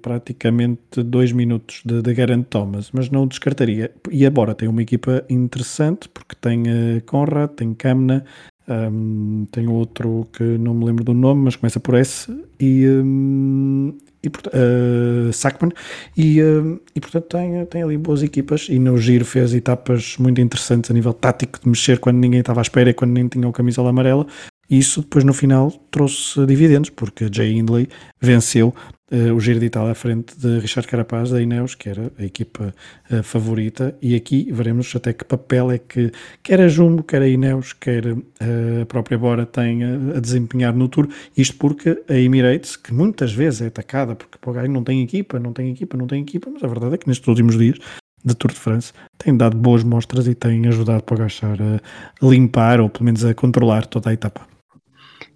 praticamente 0.01 1.03
dois 1.03 1.31
minutos 1.31 1.81
de, 1.83 2.01
de 2.01 2.13
Garant 2.13 2.43
Thomas, 2.43 2.91
mas 2.93 3.09
não 3.09 3.27
descartaria. 3.27 3.91
E 4.11 4.25
agora 4.25 4.55
tem 4.55 4.69
uma 4.69 4.81
equipa 4.81 5.23
interessante, 5.29 6.07
porque 6.09 6.35
tem 6.35 6.63
uh, 6.63 7.01
Conrad, 7.05 7.51
tem 7.51 7.73
Kamna, 7.73 8.23
um, 8.67 9.45
tem 9.51 9.67
outro 9.67 10.27
que 10.31 10.43
não 10.43 10.73
me 10.73 10.85
lembro 10.85 11.03
do 11.03 11.13
nome, 11.13 11.43
mas 11.43 11.55
começa 11.55 11.79
por 11.79 11.95
S, 11.95 12.31
e, 12.59 12.87
um, 12.87 13.97
e 14.23 14.27
uh, 14.27 15.33
Sackman. 15.33 15.71
E, 16.15 16.41
uh, 16.41 16.79
e 16.95 16.99
portanto 16.99 17.25
tem, 17.25 17.65
tem 17.65 17.83
ali 17.83 17.97
boas 17.97 18.23
equipas. 18.23 18.67
E 18.69 18.79
no 18.79 18.97
giro 18.97 19.25
fez 19.25 19.53
etapas 19.53 20.15
muito 20.17 20.39
interessantes 20.39 20.91
a 20.91 20.93
nível 20.93 21.13
tático 21.13 21.59
de 21.61 21.67
mexer 21.67 21.99
quando 21.99 22.17
ninguém 22.17 22.39
estava 22.39 22.61
à 22.61 22.63
espera 22.63 22.89
e 22.89 22.93
quando 22.93 23.11
nem 23.11 23.27
tinha 23.27 23.47
o 23.47 23.51
camisola 23.51 23.89
amarela. 23.89 24.25
E 24.69 24.77
isso 24.77 25.01
depois 25.01 25.23
no 25.25 25.33
final 25.33 25.71
trouxe 25.91 26.45
dividendos 26.45 26.89
porque 26.89 27.27
Jay 27.31 27.51
Hindley 27.57 27.89
venceu 28.21 28.73
uh, 29.11 29.33
o 29.35 29.39
Giro 29.39 29.59
de 29.59 29.65
Itália 29.65 29.91
à 29.91 29.95
frente 29.95 30.37
de 30.37 30.59
Richard 30.59 30.87
Carapaz 30.87 31.29
da 31.29 31.41
Ineos, 31.41 31.75
que 31.75 31.89
era 31.89 32.11
a 32.17 32.23
equipa 32.23 32.73
uh, 33.11 33.23
favorita, 33.23 33.95
e 34.01 34.15
aqui 34.15 34.49
veremos 34.51 34.93
até 34.95 35.13
que 35.13 35.25
papel 35.25 35.71
é 35.71 35.77
que 35.77 36.11
quer 36.41 36.61
a 36.61 36.67
Jumbo, 36.67 37.03
quer 37.03 37.21
a 37.21 37.27
Ineos, 37.27 37.73
quer 37.73 38.05
uh, 38.07 38.81
a 38.81 38.85
própria 38.85 39.17
Bora 39.17 39.45
tem 39.45 39.83
a, 39.83 40.17
a, 40.17 40.19
desempenhar 40.19 40.73
no 40.73 40.87
Tour, 40.87 41.07
isto 41.35 41.55
porque 41.57 42.01
a 42.07 42.15
Emirates, 42.15 42.75
que 42.75 42.93
muitas 42.93 43.33
vezes 43.33 43.61
é 43.61 43.67
atacada 43.67 44.15
porque 44.15 44.37
Pogacar 44.39 44.69
não 44.69 44.83
tem 44.83 45.03
equipa, 45.03 45.39
não 45.39 45.53
tem 45.53 45.71
equipa, 45.71 45.97
não 45.97 46.07
tem 46.07 46.21
equipa, 46.21 46.49
mas 46.49 46.63
a 46.63 46.67
verdade 46.67 46.95
é 46.95 46.97
que 46.97 47.07
nestes 47.07 47.27
últimos 47.27 47.57
dias 47.57 47.77
de 48.23 48.35
Tour 48.35 48.51
de 48.51 48.59
France 48.59 48.93
tem 49.17 49.35
dado 49.35 49.57
boas 49.57 49.83
mostras 49.83 50.27
e 50.27 50.35
tem 50.35 50.67
ajudado 50.67 51.03
Pogacar 51.03 51.57
a 51.61 52.25
limpar 52.25 52.79
ou 52.79 52.89
pelo 52.89 53.05
menos 53.05 53.25
a 53.25 53.33
controlar 53.33 53.85
toda 53.85 54.09
a 54.09 54.13
etapa. 54.13 54.50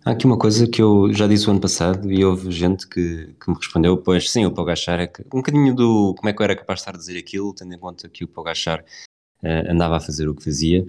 Há 0.06 0.12
aqui 0.12 0.28
uma 0.28 0.38
coisa 0.38 0.68
que 0.68 0.84
eu 0.84 1.12
já 1.12 1.26
disse 1.26 1.48
o 1.48 1.52
ano 1.52 1.60
passado 1.60 2.12
e 2.12 2.24
houve 2.24 2.52
gente 2.52 2.88
que, 2.88 3.34
que 3.42 3.50
me 3.50 3.56
respondeu, 3.56 3.98
pois 3.98 4.30
sim, 4.30 4.46
o 4.46 4.52
Pogachar 4.52 5.00
é 5.00 5.08
que, 5.08 5.24
um 5.34 5.38
bocadinho 5.38 5.74
do 5.74 6.14
como 6.14 6.30
é 6.30 6.34
que 6.34 6.40
eu 6.40 6.44
era 6.44 6.56
capaz 6.56 6.78
de 6.78 6.82
estar 6.82 6.94
a 6.94 6.98
dizer 7.00 7.18
aquilo, 7.18 7.56
tendo 7.56 7.74
em 7.74 7.80
conta 7.80 8.08
que 8.08 8.24
o 8.24 8.28
Pogachar 8.28 8.86
uh, 9.42 9.72
andava 9.72 9.98
a 9.98 10.00
fazer 10.00 10.30
o 10.30 10.36
que 10.36 10.44
fazia. 10.44 10.86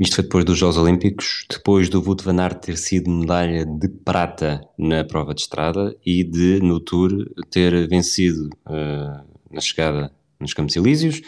Isto 0.00 0.16
foi 0.16 0.24
depois 0.24 0.44
dos 0.44 0.58
Jogos 0.58 0.78
Olímpicos, 0.78 1.46
depois 1.48 1.88
do 1.88 2.02
Wout 2.02 2.24
van 2.24 2.40
Aert 2.40 2.58
ter 2.58 2.76
sido 2.76 3.08
medalha 3.08 3.64
de 3.64 3.88
prata 3.88 4.68
na 4.76 5.04
prova 5.04 5.32
de 5.32 5.42
estrada 5.42 5.96
e 6.04 6.24
de, 6.24 6.58
no 6.60 6.80
Tour, 6.80 7.24
ter 7.48 7.86
vencido 7.86 8.50
uh, 8.66 9.24
na 9.48 9.60
chegada 9.60 10.10
nos 10.40 10.52
Campos 10.52 10.74
Elíseos, 10.74 11.22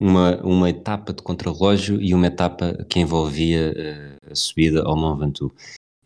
uma, 0.00 0.40
uma 0.42 0.68
etapa 0.68 1.12
de 1.12 1.22
contrarrelógio 1.22 2.02
e 2.02 2.12
uma 2.14 2.26
etapa 2.26 2.84
que 2.88 2.98
envolvia 2.98 3.72
uh, 3.72 4.32
a 4.32 4.34
subida 4.34 4.82
ao 4.82 4.96
Mont 4.96 5.20
Ventoux. 5.20 5.54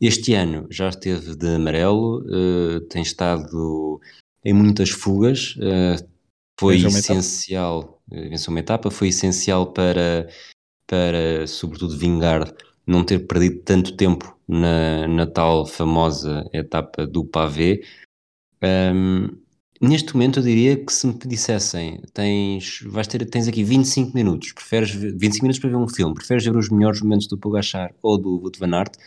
Este 0.07 0.35
ano 0.35 0.67
já 0.71 0.91
esteve 0.91 1.35
de 1.35 1.55
amarelo, 1.55 2.19
uh, 2.27 2.81
tem 2.91 3.01
estado 3.01 3.99
em 4.45 4.53
muitas 4.53 4.91
fugas, 4.91 5.57
uh, 5.57 6.07
foi 6.61 6.77
essencial, 6.77 8.03
uh, 8.13 8.29
venceu 8.29 8.51
uma 8.51 8.61
etapa, 8.61 8.91
foi 8.91 9.09
essencial 9.09 9.73
para, 9.73 10.29
para, 10.87 11.47
sobretudo, 11.47 11.97
vingar 11.97 12.55
não 12.87 13.03
ter 13.03 13.21
perdido 13.21 13.63
tanto 13.63 13.97
tempo 13.97 14.39
na, 14.47 15.09
na 15.09 15.27
tal 15.27 15.65
famosa 15.65 16.47
etapa 16.53 17.07
do 17.07 17.25
pavé. 17.25 17.81
Um, 18.63 19.31
neste 19.81 20.13
momento 20.13 20.41
eu 20.41 20.43
diria 20.43 20.85
que 20.85 20.93
se 20.93 21.07
me 21.07 21.15
dissessem 21.15 22.03
tens, 22.13 22.83
vais 22.85 23.07
ter, 23.07 23.25
tens 23.25 23.49
aqui 23.49 23.65
25 23.65 24.15
minutos, 24.15 24.53
preferes 24.53 24.91
25 24.91 25.45
minutos 25.45 25.61
para 25.61 25.71
ver 25.71 25.77
um 25.77 25.89
filme, 25.89 26.15
preferes 26.15 26.45
ver 26.45 26.55
os 26.55 26.69
melhores 26.69 27.01
momentos 27.01 27.27
do 27.27 27.39
Pogachar 27.39 27.95
ou 28.03 28.19
do 28.21 28.39
Wout 28.39 28.59
van 28.59 28.77
Aert, 28.77 28.99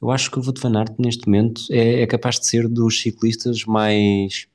eu 0.00 0.10
acho 0.10 0.30
que 0.30 0.38
o 0.38 0.42
Wout 0.42 0.60
van 0.60 0.78
Aert 0.78 0.94
neste 0.98 1.26
momento 1.26 1.62
é, 1.70 2.02
é 2.02 2.06
capaz 2.06 2.38
de 2.38 2.46
ser 2.46 2.68
dos 2.68 3.00
ciclistas 3.00 3.64
mais 3.64 4.46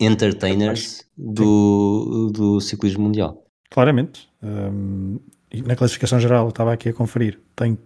entertainers 0.00 1.04
do, 1.16 2.30
do 2.32 2.60
ciclismo 2.60 3.04
mundial. 3.04 3.44
Claramente. 3.70 4.28
Um, 4.42 5.18
na 5.66 5.74
classificação 5.74 6.20
geral, 6.20 6.48
estava 6.48 6.72
aqui 6.72 6.88
a 6.88 6.92
conferir, 6.92 7.40
tem 7.56 7.76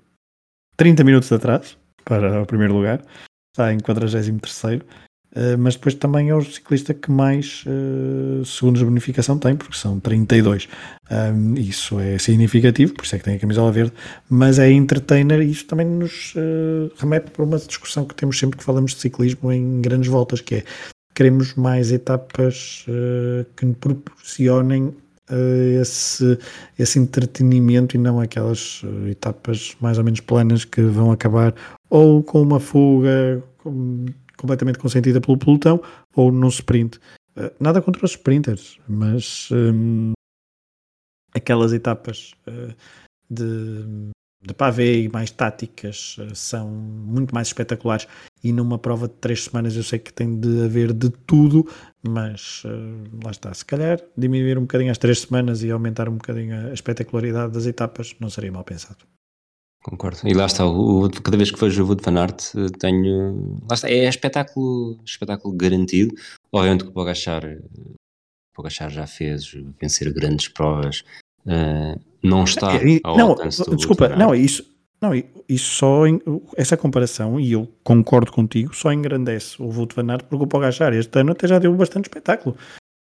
30 0.76 1.04
minutos 1.04 1.32
atrás 1.32 1.78
para 2.04 2.42
o 2.42 2.46
primeiro 2.46 2.74
lugar, 2.74 3.02
está 3.52 3.72
em 3.72 3.78
43 3.78 4.28
Uh, 5.34 5.56
mas 5.58 5.76
depois 5.76 5.94
também 5.94 6.28
é 6.28 6.34
o 6.34 6.42
ciclista 6.42 6.92
que 6.92 7.10
mais 7.10 7.64
uh, 7.66 8.44
segundos 8.44 8.80
de 8.80 8.84
bonificação 8.84 9.38
tem, 9.38 9.56
porque 9.56 9.76
são 9.76 9.98
32. 9.98 10.68
Um, 11.10 11.54
isso 11.54 11.98
é 11.98 12.18
significativo, 12.18 12.92
por 12.92 13.04
isso 13.04 13.16
é 13.16 13.18
que 13.18 13.24
tem 13.24 13.36
a 13.36 13.38
camisola 13.38 13.72
verde, 13.72 13.94
mas 14.28 14.58
é 14.58 14.70
entertainer 14.70 15.40
e 15.40 15.50
isso 15.50 15.64
também 15.64 15.86
nos 15.86 16.34
uh, 16.34 16.92
remete 16.98 17.30
para 17.30 17.44
uma 17.44 17.56
discussão 17.56 18.04
que 18.04 18.14
temos 18.14 18.38
sempre 18.38 18.58
que 18.58 18.64
falamos 18.64 18.92
de 18.94 19.00
ciclismo 19.00 19.50
em 19.50 19.80
grandes 19.80 20.08
voltas, 20.08 20.42
que 20.42 20.56
é 20.56 20.64
queremos 21.14 21.54
mais 21.54 21.92
etapas 21.92 22.86
que 23.54 23.66
nos 23.66 23.76
proporcionem 23.76 24.94
esse, 25.78 26.38
esse 26.78 26.98
entretenimento 26.98 27.94
e 27.94 27.98
não 27.98 28.18
aquelas 28.18 28.80
etapas 29.10 29.76
mais 29.78 29.98
ou 29.98 30.04
menos 30.04 30.20
planas 30.20 30.64
que 30.64 30.80
vão 30.80 31.12
acabar 31.12 31.54
ou 31.90 32.22
com 32.22 32.40
uma 32.40 32.58
fuga, 32.58 33.42
com, 33.58 34.06
completamente 34.42 34.78
consentida 34.78 35.20
pelo 35.20 35.38
pelotão 35.38 35.80
ou 36.14 36.30
no 36.30 36.48
sprint. 36.48 36.98
Uh, 37.36 37.50
nada 37.58 37.80
contra 37.80 38.04
os 38.04 38.10
sprinters, 38.10 38.78
mas 38.86 39.48
um, 39.50 40.12
aquelas 41.34 41.72
etapas 41.72 42.32
uh, 42.46 42.74
de, 43.30 44.10
de 44.44 44.52
pavê 44.52 45.04
e 45.04 45.08
mais 45.08 45.30
táticas 45.30 46.18
uh, 46.18 46.34
são 46.34 46.68
muito 46.68 47.34
mais 47.34 47.46
espetaculares. 47.46 48.06
E 48.44 48.52
numa 48.52 48.78
prova 48.78 49.08
de 49.08 49.14
três 49.14 49.44
semanas 49.44 49.76
eu 49.76 49.84
sei 49.84 50.00
que 50.00 50.12
tem 50.12 50.38
de 50.38 50.64
haver 50.64 50.92
de 50.92 51.08
tudo, 51.08 51.66
mas 52.06 52.64
lá 53.24 53.30
está. 53.30 53.54
Se 53.54 53.64
calhar 53.64 54.00
diminuir 54.18 54.58
um 54.58 54.62
bocadinho 54.62 54.90
as 54.90 54.98
três 54.98 55.20
semanas 55.20 55.62
e 55.62 55.70
aumentar 55.70 56.08
um 56.08 56.16
bocadinho 56.16 56.70
a 56.70 56.74
espetacularidade 56.74 57.52
das 57.52 57.66
etapas 57.66 58.16
não 58.18 58.28
seria 58.28 58.50
mal 58.50 58.64
pensado. 58.64 59.06
Concordo. 59.82 60.18
E 60.24 60.32
lá 60.32 60.46
está, 60.46 60.64
o, 60.64 61.10
cada 61.10 61.36
vez 61.36 61.50
que 61.50 61.58
vejo 61.58 61.82
o 61.82 61.88
Wood 61.88 62.02
Van 62.04 62.20
Aert 62.20 62.54
eh, 62.56 62.68
tenho. 62.78 63.58
Lá 63.68 63.74
está, 63.74 63.90
é 63.90 64.08
espetáculo, 64.08 64.98
espetáculo 65.04 65.54
garantido. 65.56 66.14
Obviamente 66.52 66.84
que 66.84 66.90
o 66.90 66.92
Pogachar, 66.92 67.42
Pogachar 68.54 68.90
já 68.90 69.06
fez 69.06 69.52
vencer 69.80 70.12
grandes 70.12 70.46
provas, 70.48 71.02
uh, 71.46 72.00
não 72.22 72.44
está 72.44 72.74
é, 72.76 73.00
ao 73.02 73.16
não, 73.16 73.30
alcance 73.30 73.64
do 73.64 73.74
Desculpa, 73.74 74.10
não, 74.10 74.32
isso, 74.32 74.64
não, 75.00 75.12
isso 75.48 75.74
só, 75.74 76.02
essa 76.56 76.76
comparação, 76.76 77.40
e 77.40 77.52
eu 77.52 77.68
concordo 77.82 78.30
contigo, 78.30 78.72
só 78.74 78.92
engrandece 78.92 79.60
o 79.60 79.66
Wout 79.66 79.96
Van 79.96 80.12
Aert 80.12 80.26
porque 80.26 80.44
o 80.44 80.46
Pogachar 80.46 80.92
este 80.92 81.18
ano 81.18 81.32
até 81.32 81.48
já 81.48 81.58
deu 81.58 81.74
bastante 81.74 82.04
espetáculo. 82.04 82.56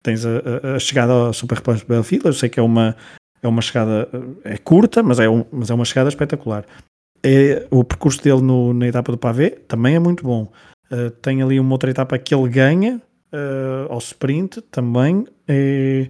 Tens 0.03 0.23
a, 0.25 0.29
a, 0.29 0.75
a 0.75 0.79
chegada 0.79 1.11
ao 1.11 1.33
Super 1.33 1.57
Responsible 1.57 2.27
eu 2.27 2.33
sei 2.33 2.49
que 2.49 2.59
é 2.59 2.63
uma, 2.63 2.95
é 3.41 3.47
uma 3.47 3.61
chegada 3.61 4.09
é 4.43 4.57
curta, 4.57 5.03
mas 5.03 5.19
é, 5.19 5.29
um, 5.29 5.45
mas 5.51 5.69
é 5.69 5.73
uma 5.73 5.85
chegada 5.85 6.09
espetacular. 6.09 6.65
É, 7.23 7.65
o 7.71 7.83
percurso 7.83 8.23
dele 8.23 8.41
no, 8.41 8.73
na 8.73 8.87
etapa 8.87 9.11
do 9.11 9.17
Pavé 9.17 9.51
também 9.67 9.95
é 9.95 9.99
muito 9.99 10.23
bom. 10.23 10.51
Uh, 10.91 11.09
tem 11.21 11.41
ali 11.41 11.59
uma 11.59 11.73
outra 11.73 11.89
etapa 11.89 12.17
que 12.17 12.33
ele 12.33 12.47
ganha 12.49 13.01
uh, 13.33 13.91
ao 13.91 13.97
sprint 13.97 14.61
também. 14.61 15.25
É, 15.47 16.07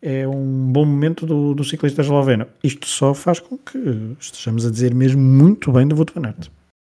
é 0.00 0.28
um 0.28 0.70
bom 0.70 0.84
momento 0.84 1.24
do, 1.24 1.54
do 1.54 1.64
ciclista 1.64 2.02
esloveno. 2.02 2.46
Isto 2.62 2.86
só 2.86 3.14
faz 3.14 3.40
com 3.40 3.56
que 3.56 4.14
estejamos 4.20 4.66
a 4.66 4.70
dizer 4.70 4.94
mesmo 4.94 5.20
muito 5.20 5.72
bem 5.72 5.88
do 5.88 5.96
Wout 5.96 6.12
van. 6.14 6.34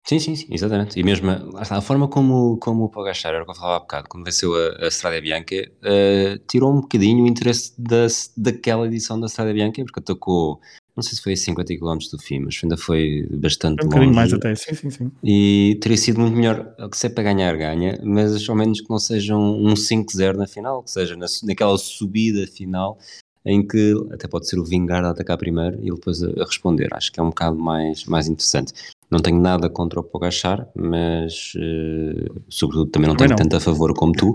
Sim, 0.08 0.18
sim, 0.18 0.34
sim, 0.34 0.46
exatamente. 0.48 0.98
E 0.98 1.02
mesmo 1.02 1.30
a, 1.30 1.60
a 1.60 1.80
forma 1.82 2.08
como, 2.08 2.56
como 2.56 2.84
o 2.84 2.88
Pogachar, 2.88 3.34
era 3.34 3.42
o 3.42 3.44
que 3.44 3.50
eu 3.50 3.54
falava 3.54 3.76
há 3.76 3.80
bocado, 3.80 4.08
quando 4.08 4.24
venceu 4.24 4.54
a, 4.54 4.86
a 4.86 4.88
Strada 4.88 5.20
Bianca, 5.20 5.54
uh, 5.54 6.38
tirou 6.48 6.72
um 6.72 6.80
bocadinho 6.80 7.24
o 7.24 7.28
interesse 7.28 7.74
da, 7.78 8.06
daquela 8.34 8.86
edição 8.86 9.20
da 9.20 9.26
Strada 9.26 9.52
Bianca, 9.52 9.84
porque 9.84 10.00
atacou, 10.00 10.62
não 10.96 11.02
sei 11.02 11.14
se 11.14 11.22
foi 11.22 11.34
a 11.34 11.36
50 11.36 11.76
km 11.76 11.98
do 12.10 12.18
fim, 12.18 12.38
mas 12.38 12.58
ainda 12.62 12.78
foi 12.78 13.28
bastante 13.32 13.84
um 13.84 13.90
longe. 13.90 14.10
mais 14.14 14.32
até, 14.32 14.54
sim, 14.54 14.74
sim, 14.74 14.88
sim. 14.88 15.12
E 15.22 15.78
teria 15.82 15.98
sido 15.98 16.20
muito 16.20 16.34
melhor, 16.34 16.74
que 16.90 16.96
se 16.96 17.06
é 17.06 17.10
para 17.10 17.24
ganhar, 17.24 17.54
ganha, 17.58 18.00
mas 18.02 18.48
ao 18.48 18.56
menos 18.56 18.80
que 18.80 18.88
não 18.88 18.98
seja 18.98 19.36
um, 19.36 19.68
um 19.68 19.74
5-0 19.74 20.38
na 20.38 20.46
final, 20.46 20.82
que 20.82 20.90
seja 20.90 21.16
na, 21.16 21.26
naquela 21.42 21.76
subida 21.76 22.46
final, 22.46 22.96
em 23.44 23.66
que 23.66 23.94
até 24.10 24.26
pode 24.26 24.48
ser 24.48 24.58
o 24.58 24.64
Vingar 24.64 25.04
a 25.04 25.10
atacar 25.10 25.36
primeiro 25.36 25.76
e 25.82 25.88
ele 25.88 25.96
depois 25.96 26.22
a, 26.22 26.28
a 26.28 26.44
responder. 26.46 26.88
Acho 26.92 27.12
que 27.12 27.20
é 27.20 27.22
um 27.22 27.28
bocado 27.28 27.58
mais, 27.58 28.06
mais 28.06 28.26
interessante. 28.26 28.72
Não 29.10 29.20
tenho 29.20 29.40
nada 29.40 29.70
contra 29.70 30.00
o 30.00 30.04
Pogachar, 30.04 30.68
mas 30.74 31.52
uh, 31.54 32.42
sobretudo 32.48 32.90
também 32.90 33.08
não 33.08 33.16
tenho 33.16 33.30
não. 33.30 33.36
tanto 33.36 33.56
a 33.56 33.60
favor 33.60 33.94
como 33.94 34.12
tu, 34.12 34.34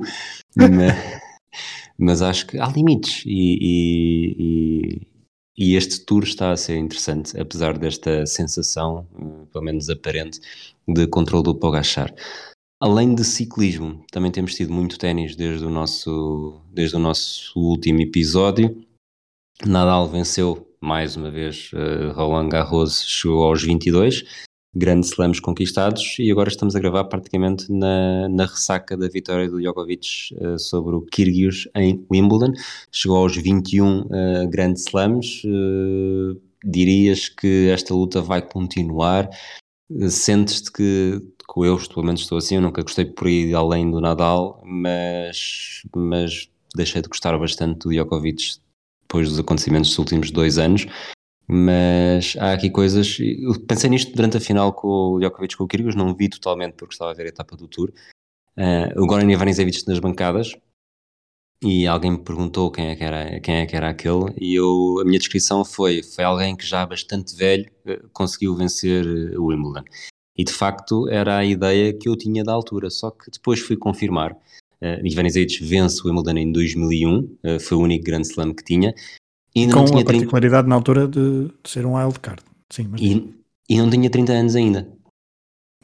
mas, 0.56 0.70
mas, 1.98 2.22
acho 2.24 2.48
que 2.48 2.58
há 2.58 2.68
limites 2.68 3.24
e, 3.26 3.60
e, 3.62 5.08
e, 5.56 5.76
este 5.76 6.04
tour 6.04 6.24
está 6.24 6.52
a 6.52 6.58
ser 6.58 6.78
interessante, 6.78 7.40
apesar 7.40 7.78
desta 7.78 8.26
sensação, 8.26 9.06
pelo 9.52 9.64
menos 9.64 9.90
aparente, 9.90 10.40
de 10.88 11.06
controle 11.06 11.44
do 11.44 11.56
Pogachar. 11.56 12.12
Além 12.82 13.14
de 13.14 13.24
ciclismo, 13.24 14.04
também 14.12 14.32
temos 14.32 14.56
tido 14.56 14.74
muito 14.74 14.98
ténis 14.98 15.36
desde 15.36 15.64
o 15.64 15.70
nosso, 15.70 16.60
desde 16.74 16.96
o 16.96 17.00
nosso 17.00 17.54
último 17.56 18.02
episódio. 18.02 18.84
Nadal 19.66 20.10
venceu 20.10 20.68
mais 20.82 21.16
uma 21.16 21.30
vez 21.30 21.72
uh, 21.74 22.12
Roland 22.12 22.50
Garros, 22.50 23.06
chegou 23.08 23.44
aos 23.44 23.64
22 23.64 24.26
grandes 24.76 25.12
slams 25.12 25.40
conquistados 25.40 26.16
e 26.18 26.32
agora 26.32 26.50
estamos 26.50 26.76
a 26.76 26.80
gravar 26.80 27.04
praticamente 27.06 27.72
na, 27.72 28.28
na 28.30 28.46
ressaca 28.46 28.98
da 28.98 29.08
vitória 29.08 29.50
do 29.50 29.60
Djokovic 29.60 30.34
uh, 30.36 30.58
sobre 30.58 30.96
o 30.96 31.02
Kyrgios 31.02 31.68
em 31.76 32.04
Wimbledon. 32.12 32.54
Chegou 32.92 33.18
aos 33.18 33.36
21 33.36 34.02
uh, 34.02 34.08
eh, 34.12 34.48
grandes 34.48 34.84
slams. 34.88 35.44
Uh, 35.46 36.42
dirias 36.66 37.30
que 37.30 37.70
esta 37.70 37.94
luta 37.94 38.22
vai 38.22 38.42
continuar? 38.42 39.30
Sentes-te 40.10 40.72
que, 40.72 41.22
que 41.22 41.66
eu, 41.66 41.78
pelo 41.78 42.06
menos 42.06 42.22
estou 42.22 42.38
assim, 42.38 42.56
eu 42.56 42.62
nunca 42.62 42.82
gostei 42.82 43.06
por 43.06 43.28
ir 43.28 43.54
além 43.54 43.92
do 43.92 44.00
Nadal, 44.00 44.62
mas, 44.66 45.84
mas 45.94 46.50
deixei 46.76 47.02
de 47.02 47.10
gostar 47.10 47.38
bastante 47.38 47.80
do 47.80 47.90
Djokovic 47.90 48.56
depois 49.02 49.30
dos 49.30 49.38
acontecimentos 49.38 49.90
dos 49.90 50.00
últimos 50.00 50.32
dois 50.32 50.58
anos 50.58 50.88
mas 51.48 52.36
há 52.38 52.54
aqui 52.54 52.70
coisas. 52.70 53.18
Eu 53.20 53.60
pensei 53.66 53.90
nisto 53.90 54.16
durante 54.16 54.38
a 54.38 54.42
final 54.42 54.74
com 54.74 54.88
o 54.88 55.20
Djokovic 55.20 55.58
com 55.58 55.64
o 55.64 55.68
Kyrgios, 55.68 55.96
não 55.96 56.16
vi 56.16 56.30
totalmente 56.30 56.74
porque 56.74 56.94
estava 56.94 57.12
a 57.12 57.14
ver 57.14 57.26
a 57.26 57.30
etapa 57.30 57.56
do 57.56 57.68
Tour. 57.68 57.92
Uh, 58.58 59.02
o 59.02 59.08
Goran 59.08 59.32
Ivanisevic 59.32 59.88
nas 59.88 60.00
bancadas 60.00 60.54
e 61.64 61.88
alguém 61.88 62.12
me 62.12 62.18
perguntou 62.18 62.70
quem 62.70 62.90
é 62.90 62.96
que 62.96 63.04
era, 63.04 63.40
quem 63.40 63.56
é 63.56 63.66
que 63.66 63.76
era 63.76 63.90
aquele 63.90 64.34
e 64.38 64.54
eu, 64.54 65.00
a 65.02 65.06
minha 65.06 65.18
descrição 65.18 65.64
foi 65.64 66.04
foi 66.04 66.24
alguém 66.24 66.56
que 66.56 66.66
já 66.66 66.86
bastante 66.86 67.36
velho 67.36 67.66
eh, 67.86 68.02
conseguiu 68.12 68.54
vencer 68.54 69.06
eh, 69.06 69.38
o 69.38 69.46
Wimbledon 69.46 69.86
e 70.38 70.44
de 70.44 70.52
facto 70.52 71.08
era 71.10 71.38
a 71.38 71.46
ideia 71.46 71.94
que 71.94 72.10
eu 72.10 72.18
tinha 72.18 72.44
da 72.44 72.52
altura 72.52 72.90
só 72.90 73.10
que 73.12 73.32
depois 73.32 73.62
fui 73.62 73.78
confirmar 73.78 74.34
uh, 74.34 75.06
Ivanisevic 75.08 75.64
vence 75.64 76.02
o 76.02 76.10
Wimbledon 76.10 76.38
em 76.38 76.52
2001 76.52 77.20
uh, 77.20 77.60
foi 77.62 77.78
o 77.78 77.82
único 77.82 78.04
grande 78.04 78.28
slam 78.28 78.54
que 78.54 78.64
tinha 78.64 78.94
e 79.56 79.68
Com 79.68 79.82
a 79.82 80.04
particularidade 80.04 80.64
30... 80.64 80.70
na 80.70 80.76
altura 80.76 81.08
de, 81.08 81.46
de, 81.46 81.70
ser 81.70 81.86
um 81.86 81.96
wild 81.96 82.20
card. 82.20 82.42
Sim, 82.72 82.88
mas... 82.90 83.02
e, 83.02 83.34
e 83.70 83.78
não 83.78 83.90
tinha 83.90 84.10
30 84.10 84.34
anos 84.34 84.56
ainda. 84.56 84.92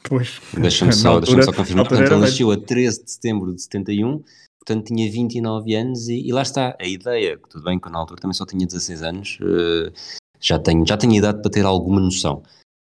Pois. 0.02 0.40
Deixa-me 0.54 0.92
só, 0.94 1.20
deixa 1.20 1.42
só 1.42 1.52
confirmar. 1.52 1.86
Portanto, 1.86 2.10
ele 2.10 2.20
nasceu 2.20 2.50
a 2.50 2.56
13 2.56 3.04
de 3.04 3.10
setembro 3.10 3.54
de 3.54 3.62
71, 3.62 4.22
portanto 4.58 4.86
tinha 4.86 5.10
29 5.10 5.74
anos 5.74 6.08
e, 6.08 6.26
e 6.26 6.32
lá 6.32 6.42
está. 6.42 6.76
A 6.80 6.86
ideia, 6.86 7.38
tudo 7.48 7.64
bem 7.64 7.78
que 7.78 7.90
na 7.90 7.98
altura 7.98 8.20
também 8.20 8.34
só 8.34 8.44
tinha 8.44 8.66
16 8.66 9.02
anos, 9.02 9.38
uh, 9.40 9.92
já, 10.40 10.58
tenho, 10.58 10.84
já 10.86 10.96
tenho 10.96 11.14
idade 11.14 11.40
para 11.40 11.50
ter 11.50 11.64
alguma 11.64 12.00
noção. 12.00 12.42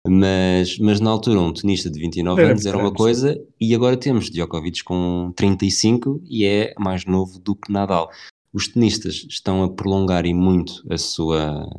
Mas, 0.07 0.77
mas 0.77 0.99
na 0.99 1.09
altura 1.09 1.39
um 1.39 1.51
tenista 1.51 1.89
de 1.89 1.99
29 1.99 2.39
era 2.39 2.51
anos 2.51 2.65
era 2.67 2.77
uma 2.77 2.93
coisa 2.93 3.41
e 3.59 3.73
agora 3.73 3.97
temos 3.97 4.29
Djokovic 4.29 4.83
com 4.83 5.33
35 5.35 6.21
e 6.25 6.45
é 6.45 6.75
mais 6.77 7.05
novo 7.05 7.39
do 7.39 7.55
que 7.55 7.71
Nadal. 7.71 8.11
Os 8.55 8.69
tenistas 8.69 9.25
estão 9.29 9.63
a 9.63 9.69
prolongar 9.69 10.25
e 10.25 10.33
muito 10.33 10.81
a 10.89 10.97
sua... 10.97 11.69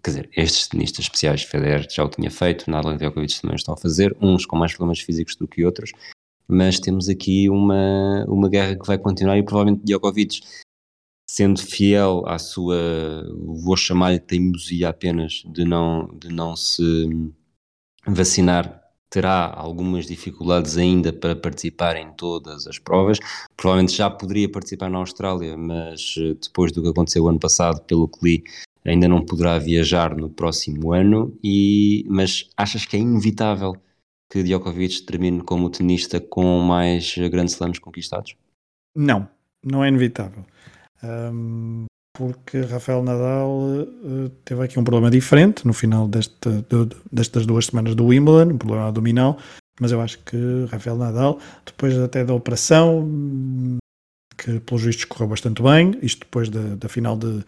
Quer 0.00 0.10
dizer, 0.10 0.30
estes 0.36 0.68
tenistas 0.68 1.06
especiais, 1.06 1.42
Federer 1.42 1.88
já 1.90 2.04
o 2.04 2.08
tinha 2.08 2.30
feito, 2.30 2.70
Nadal 2.70 2.94
e 2.94 2.98
Djokovic 2.98 3.40
também 3.40 3.56
estão 3.56 3.74
a 3.74 3.76
fazer, 3.76 4.16
uns 4.20 4.46
com 4.46 4.54
mais 4.54 4.72
problemas 4.72 5.00
físicos 5.00 5.34
do 5.34 5.48
que 5.48 5.64
outros, 5.64 5.90
mas 6.46 6.78
temos 6.78 7.08
aqui 7.08 7.48
uma, 7.48 8.24
uma 8.28 8.48
guerra 8.48 8.76
que 8.76 8.86
vai 8.86 8.96
continuar 8.96 9.38
e 9.38 9.42
provavelmente 9.42 9.82
Djokovic 9.82 10.42
sendo 11.28 11.60
fiel 11.60 12.22
à 12.26 12.38
sua, 12.38 12.76
vou 13.64 13.76
chamar-lhe 13.76 14.20
teimosia 14.20 14.90
apenas, 14.90 15.42
de 15.46 15.64
não, 15.64 16.06
de 16.18 16.28
não 16.28 16.54
se 16.54 17.32
vacinar 18.06 18.83
terá 19.14 19.54
algumas 19.54 20.06
dificuldades 20.06 20.76
ainda 20.76 21.12
para 21.12 21.36
participar 21.36 21.94
em 21.94 22.10
todas 22.14 22.66
as 22.66 22.80
provas. 22.80 23.20
Provavelmente 23.56 23.96
já 23.96 24.10
poderia 24.10 24.50
participar 24.50 24.90
na 24.90 24.98
Austrália, 24.98 25.56
mas 25.56 26.16
eh, 26.18 26.34
depois 26.42 26.72
do 26.72 26.82
que 26.82 26.88
aconteceu 26.88 27.28
ano 27.28 27.38
passado, 27.38 27.80
pelo 27.82 28.08
que 28.08 28.18
li, 28.24 28.44
ainda 28.84 29.06
não 29.06 29.24
poderá 29.24 29.56
viajar 29.56 30.16
no 30.16 30.28
próximo 30.28 30.92
ano. 30.92 31.32
E, 31.44 32.04
mas 32.08 32.50
achas 32.56 32.84
que 32.84 32.96
é 32.96 32.98
inevitável 32.98 33.76
que 34.28 34.42
Djokovic 34.42 35.02
termine 35.02 35.42
como 35.42 35.70
tenista 35.70 36.20
com 36.20 36.58
mais 36.58 37.14
grandes 37.30 37.54
slams 37.54 37.78
conquistados? 37.78 38.34
Não, 38.96 39.28
não 39.64 39.84
é 39.84 39.88
inevitável. 39.90 40.44
Um, 41.04 41.84
porque 42.14 42.60
Rafael 42.60 43.02
Nadal 43.02 43.50
uh, 43.50 44.28
teve 44.44 44.62
aqui 44.62 44.78
um 44.78 44.84
problema 44.84 45.10
diferente 45.10 45.66
no 45.66 45.72
final 45.72 46.06
deste, 46.06 46.48
de, 46.48 46.96
destas 47.10 47.44
duas 47.44 47.66
semanas 47.66 47.94
do 47.96 48.06
Wimbledon, 48.06 48.54
um 48.54 48.58
problema 48.58 48.86
abdominal, 48.86 49.36
mas 49.80 49.90
eu 49.90 50.00
acho 50.00 50.20
que 50.20 50.36
Rafael 50.70 50.96
Nadal, 50.96 51.40
depois 51.66 51.98
até 51.98 52.24
da 52.24 52.32
operação, 52.32 53.06
que 54.38 54.60
pelos 54.60 54.84
vistos 54.84 55.06
correu 55.06 55.28
bastante 55.28 55.60
bem, 55.60 55.98
isto 56.02 56.20
depois 56.20 56.48
da, 56.48 56.76
da 56.76 56.88
final 56.88 57.16
de, 57.16 57.44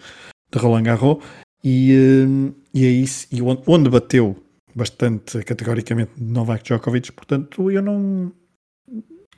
de 0.50 0.58
Roland 0.58 0.82
Garros, 0.82 1.18
e, 1.62 2.26
uh, 2.26 2.54
e 2.74 2.84
aí 2.84 3.04
e 3.30 3.40
onde, 3.40 3.62
onde 3.68 3.88
bateu 3.88 4.36
bastante 4.74 5.42
categoricamente 5.44 6.10
Novak 6.18 6.64
Djokovic, 6.64 7.12
portanto 7.12 7.70
eu 7.70 7.80
não 7.80 8.32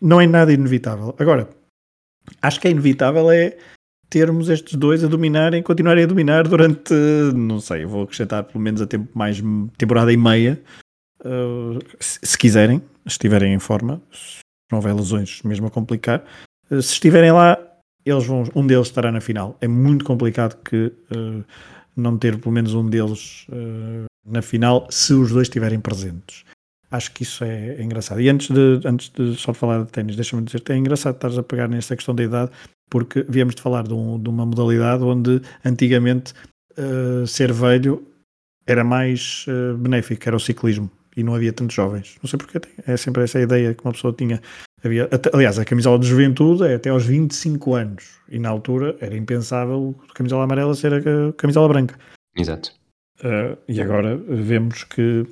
não 0.00 0.20
é 0.20 0.26
nada 0.26 0.52
inevitável. 0.52 1.14
Agora, 1.18 1.48
acho 2.40 2.60
que 2.60 2.68
é 2.68 2.70
inevitável 2.70 3.30
é 3.30 3.58
termos 4.08 4.48
estes 4.48 4.74
dois 4.74 5.04
a 5.04 5.06
dominarem, 5.06 5.62
continuarem 5.62 6.04
a 6.04 6.06
dominar 6.06 6.46
durante, 6.48 6.94
não 7.34 7.60
sei, 7.60 7.84
vou 7.84 8.02
acrescentar 8.02 8.44
pelo 8.44 8.60
menos 8.60 8.80
a 8.80 8.86
tempo 8.86 9.08
mais 9.14 9.42
temporada 9.76 10.12
e 10.12 10.16
meia, 10.16 10.60
uh, 11.24 11.78
se, 12.00 12.18
se, 12.22 12.38
quiserem, 12.38 12.82
estiverem 13.06 13.52
em 13.52 13.58
forma, 13.58 14.00
se 14.10 14.40
não 14.70 14.78
houver 14.78 14.94
lesões 14.94 15.42
mesmo 15.42 15.66
a 15.66 15.70
complicar, 15.70 16.24
uh, 16.70 16.82
se 16.82 16.94
estiverem 16.94 17.32
lá, 17.32 17.58
eles 18.04 18.26
vão, 18.26 18.44
um 18.54 18.66
deles 18.66 18.86
estará 18.86 19.12
na 19.12 19.20
final. 19.20 19.56
É 19.60 19.68
muito 19.68 20.04
complicado 20.04 20.56
que 20.62 20.86
uh, 21.14 21.44
não 21.94 22.16
ter 22.16 22.38
pelo 22.38 22.52
menos 22.52 22.74
um 22.74 22.88
deles 22.88 23.46
na 24.24 24.40
final, 24.40 24.86
se 24.88 25.12
os 25.12 25.32
dois 25.32 25.48
estiverem 25.48 25.80
presentes. 25.80 26.44
Acho 26.90 27.12
que 27.12 27.22
isso 27.22 27.44
é, 27.44 27.76
é, 27.76 27.82
engraçado. 27.82 28.20
E 28.20 28.28
antes 28.28 28.50
de, 28.50 28.80
antes 28.86 29.10
de 29.10 29.36
só 29.36 29.52
falar 29.52 29.84
de 29.84 29.90
ténis, 29.90 30.16
deixa-me 30.16 30.42
dizer 30.42 30.62
é 30.68 30.76
engraçado 30.76 31.16
estar 31.16 31.38
a 31.38 31.42
pegar 31.42 31.68
nesta 31.68 31.94
questão 31.96 32.14
da 32.14 32.22
idade, 32.22 32.50
porque 32.88 33.24
viemos 33.28 33.54
de 33.54 33.62
falar 33.62 33.82
de, 33.82 33.94
um, 33.94 34.20
de 34.20 34.28
uma 34.28 34.46
modalidade 34.46 35.02
onde 35.02 35.40
antigamente 35.64 36.32
uh, 36.76 37.26
ser 37.26 37.52
velho 37.52 38.06
era 38.66 38.84
mais 38.84 39.46
uh, 39.48 39.76
benéfico, 39.76 40.22
era 40.26 40.36
o 40.36 40.40
ciclismo, 40.40 40.90
e 41.16 41.22
não 41.22 41.34
havia 41.34 41.52
tantos 41.52 41.74
jovens. 41.74 42.16
Não 42.22 42.28
sei 42.28 42.38
porque, 42.38 42.60
é 42.86 42.96
sempre 42.96 43.24
essa 43.24 43.40
ideia 43.40 43.74
que 43.74 43.84
uma 43.84 43.92
pessoa 43.92 44.12
tinha. 44.12 44.40
Havia, 44.84 45.08
aliás, 45.32 45.58
a 45.58 45.64
camisola 45.64 45.98
de 45.98 46.06
juventude 46.06 46.64
é 46.64 46.74
até 46.74 46.90
aos 46.90 47.04
25 47.04 47.74
anos, 47.74 48.18
e 48.28 48.38
na 48.38 48.48
altura 48.48 48.96
era 49.00 49.16
impensável 49.16 49.94
a 50.08 50.14
camisola 50.14 50.44
amarela 50.44 50.74
ser 50.74 50.94
a 50.94 51.32
camisola 51.32 51.68
branca. 51.68 51.98
Exato. 52.36 52.72
Uh, 53.20 53.58
e 53.66 53.80
agora 53.80 54.16
vemos 54.16 54.84
que 54.84 55.26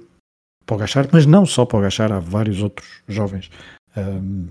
para 0.66 0.75
o 0.75 0.79
Gachar, 0.79 1.09
mas 1.12 1.25
não 1.25 1.47
só 1.47 1.64
para 1.64 1.79
o 1.79 1.83
Gachar, 1.83 2.11
há 2.11 2.19
vários 2.19 2.61
outros 2.61 3.03
jovens. 3.07 3.49
Um, 3.97 4.49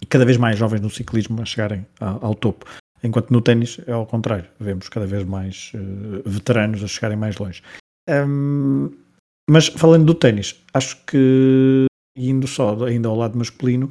e 0.00 0.06
cada 0.06 0.24
vez 0.24 0.36
mais 0.36 0.58
jovens 0.58 0.80
no 0.80 0.90
ciclismo 0.90 1.40
a 1.40 1.44
chegarem 1.44 1.86
ao, 2.00 2.26
ao 2.26 2.34
topo. 2.34 2.66
Enquanto 3.02 3.30
no 3.30 3.40
ténis 3.40 3.78
é 3.86 3.92
ao 3.92 4.06
contrário, 4.06 4.46
vemos 4.58 4.88
cada 4.88 5.06
vez 5.06 5.24
mais 5.24 5.72
uh, 5.74 6.28
veteranos 6.28 6.82
a 6.82 6.86
chegarem 6.86 7.18
mais 7.18 7.36
longe. 7.36 7.62
Um, 8.08 8.90
mas 9.48 9.68
falando 9.68 10.06
do 10.06 10.14
ténis, 10.14 10.62
acho 10.72 11.04
que 11.04 11.86
indo 12.16 12.46
só 12.46 12.84
ainda 12.84 13.08
ao 13.08 13.16
lado 13.16 13.36
masculino, 13.36 13.90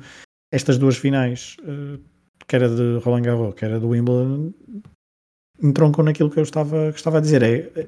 estas 0.51 0.77
duas 0.77 0.97
finais, 0.97 1.57
uh, 1.61 1.99
quer 2.47 2.63
a 2.63 2.67
de 2.67 2.99
Roland 3.03 3.21
Garros, 3.21 3.53
quer 3.55 3.73
a 3.73 3.79
do 3.79 3.89
Wimbledon, 3.89 4.51
entroncam 5.61 6.03
naquilo 6.03 6.29
que 6.29 6.39
eu 6.39 6.43
estava, 6.43 6.91
que 6.91 6.97
estava 6.97 7.19
a 7.19 7.21
dizer. 7.21 7.43
É, 7.43 7.71
é 7.75 7.87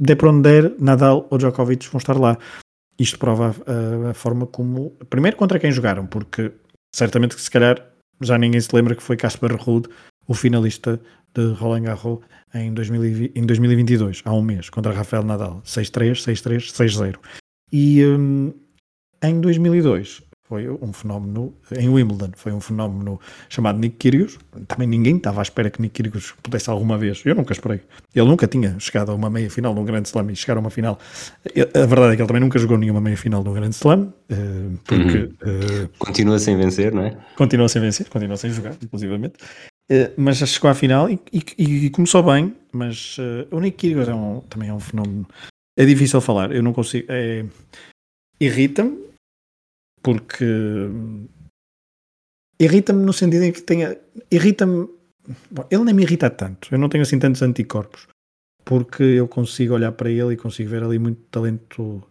de 0.00 0.14
der, 0.42 0.80
Nadal 0.80 1.26
ou 1.28 1.38
Djokovic 1.38 1.88
vão 1.88 1.98
estar 1.98 2.16
lá. 2.16 2.38
Isto 2.98 3.18
prova 3.18 3.54
a, 3.66 4.10
a, 4.10 4.14
forma 4.14 4.46
como. 4.46 4.90
Primeiro, 5.10 5.36
contra 5.36 5.58
quem 5.58 5.72
jogaram, 5.72 6.06
porque 6.06 6.52
certamente 6.94 7.34
que 7.34 7.42
se 7.42 7.50
calhar 7.50 7.84
já 8.20 8.36
ninguém 8.36 8.60
se 8.60 8.74
lembra 8.74 8.94
que 8.94 9.02
foi 9.02 9.16
Casper 9.16 9.54
Ruud 9.56 9.88
o 10.26 10.34
finalista 10.34 11.00
de 11.34 11.52
Roland 11.52 11.82
Garros 11.82 12.20
em, 12.54 12.72
2020, 12.72 13.32
em 13.36 13.46
2022, 13.46 14.22
há 14.24 14.32
um 14.34 14.42
mês, 14.42 14.68
contra 14.70 14.92
Rafael 14.92 15.22
Nadal. 15.22 15.62
6-3, 15.64 16.12
6-3, 16.12 16.72
6-0. 16.72 17.16
E 17.72 18.04
um, 18.04 18.52
em 19.22 19.40
2002 19.40 20.22
foi 20.48 20.66
um 20.68 20.94
fenómeno 20.94 21.52
em 21.76 21.90
Wimbledon, 21.90 22.30
foi 22.34 22.52
um 22.52 22.60
fenómeno 22.60 23.20
chamado 23.50 23.78
Nick 23.78 23.96
Kyrgios. 23.96 24.38
Também 24.66 24.88
ninguém 24.88 25.18
estava 25.18 25.40
à 25.40 25.42
espera 25.42 25.68
que 25.68 25.80
Nick 25.82 26.02
Kyrgios 26.02 26.32
pudesse 26.42 26.70
alguma 26.70 26.96
vez. 26.96 27.20
Eu 27.26 27.34
nunca 27.34 27.52
esperei. 27.52 27.82
Ele 28.14 28.26
nunca 28.26 28.46
tinha 28.46 28.74
chegado 28.80 29.12
a 29.12 29.14
uma 29.14 29.28
meia 29.28 29.50
final 29.50 29.74
num 29.74 29.84
grande 29.84 30.08
slam 30.08 30.30
e 30.30 30.36
chegar 30.36 30.56
a 30.56 30.60
uma 30.60 30.70
final. 30.70 30.98
A 31.44 31.86
verdade 31.86 32.14
é 32.14 32.16
que 32.16 32.22
ele 32.22 32.26
também 32.28 32.40
nunca 32.40 32.58
jogou 32.58 32.78
nenhuma 32.78 33.00
meia 33.00 33.16
final 33.16 33.44
num 33.44 33.52
grande 33.52 33.74
slam, 33.74 34.10
eh, 34.30 34.36
porque 34.84 35.18
uhum. 35.18 35.84
uh, 35.84 35.88
continua 35.98 36.38
sem 36.38 36.56
vencer, 36.56 36.94
não 36.94 37.02
é? 37.02 37.18
Continua 37.36 37.68
sem 37.68 37.82
vencer, 37.82 38.08
continua 38.08 38.38
sem 38.38 38.50
jogar, 38.50 38.74
inclusivamente. 38.82 39.34
Uh, 39.90 40.12
mas 40.16 40.38
já 40.38 40.46
chegou 40.46 40.70
à 40.70 40.74
final 40.74 41.10
e, 41.10 41.20
e, 41.30 41.86
e 41.86 41.90
começou 41.90 42.22
bem. 42.22 42.56
Mas 42.72 43.18
uh, 43.18 43.54
o 43.54 43.60
Nick 43.60 43.76
Kyrgios 43.76 44.08
é 44.08 44.14
um, 44.14 44.40
também 44.48 44.70
é 44.70 44.72
um 44.72 44.80
fenómeno. 44.80 45.26
É 45.76 45.84
difícil 45.84 46.22
falar. 46.22 46.52
Eu 46.52 46.62
não 46.62 46.72
consigo. 46.72 47.06
É, 47.10 47.44
Irrita-me 48.40 49.07
porque 50.02 50.44
irrita-me 52.60 53.04
no 53.04 53.12
sentido 53.12 53.44
em 53.44 53.52
que 53.52 53.62
tenha. 53.62 53.96
Irrita-me. 54.30 54.88
Ele 55.70 55.84
nem 55.84 55.94
me 55.94 56.02
irrita 56.02 56.30
tanto, 56.30 56.68
eu 56.72 56.78
não 56.78 56.88
tenho 56.88 57.02
assim 57.02 57.18
tantos 57.18 57.42
anticorpos, 57.42 58.08
porque 58.64 59.02
eu 59.02 59.28
consigo 59.28 59.74
olhar 59.74 59.92
para 59.92 60.10
ele 60.10 60.32
e 60.32 60.36
consigo 60.38 60.70
ver 60.70 60.82
ali 60.82 60.98
muito 60.98 61.20
talento 61.30 62.02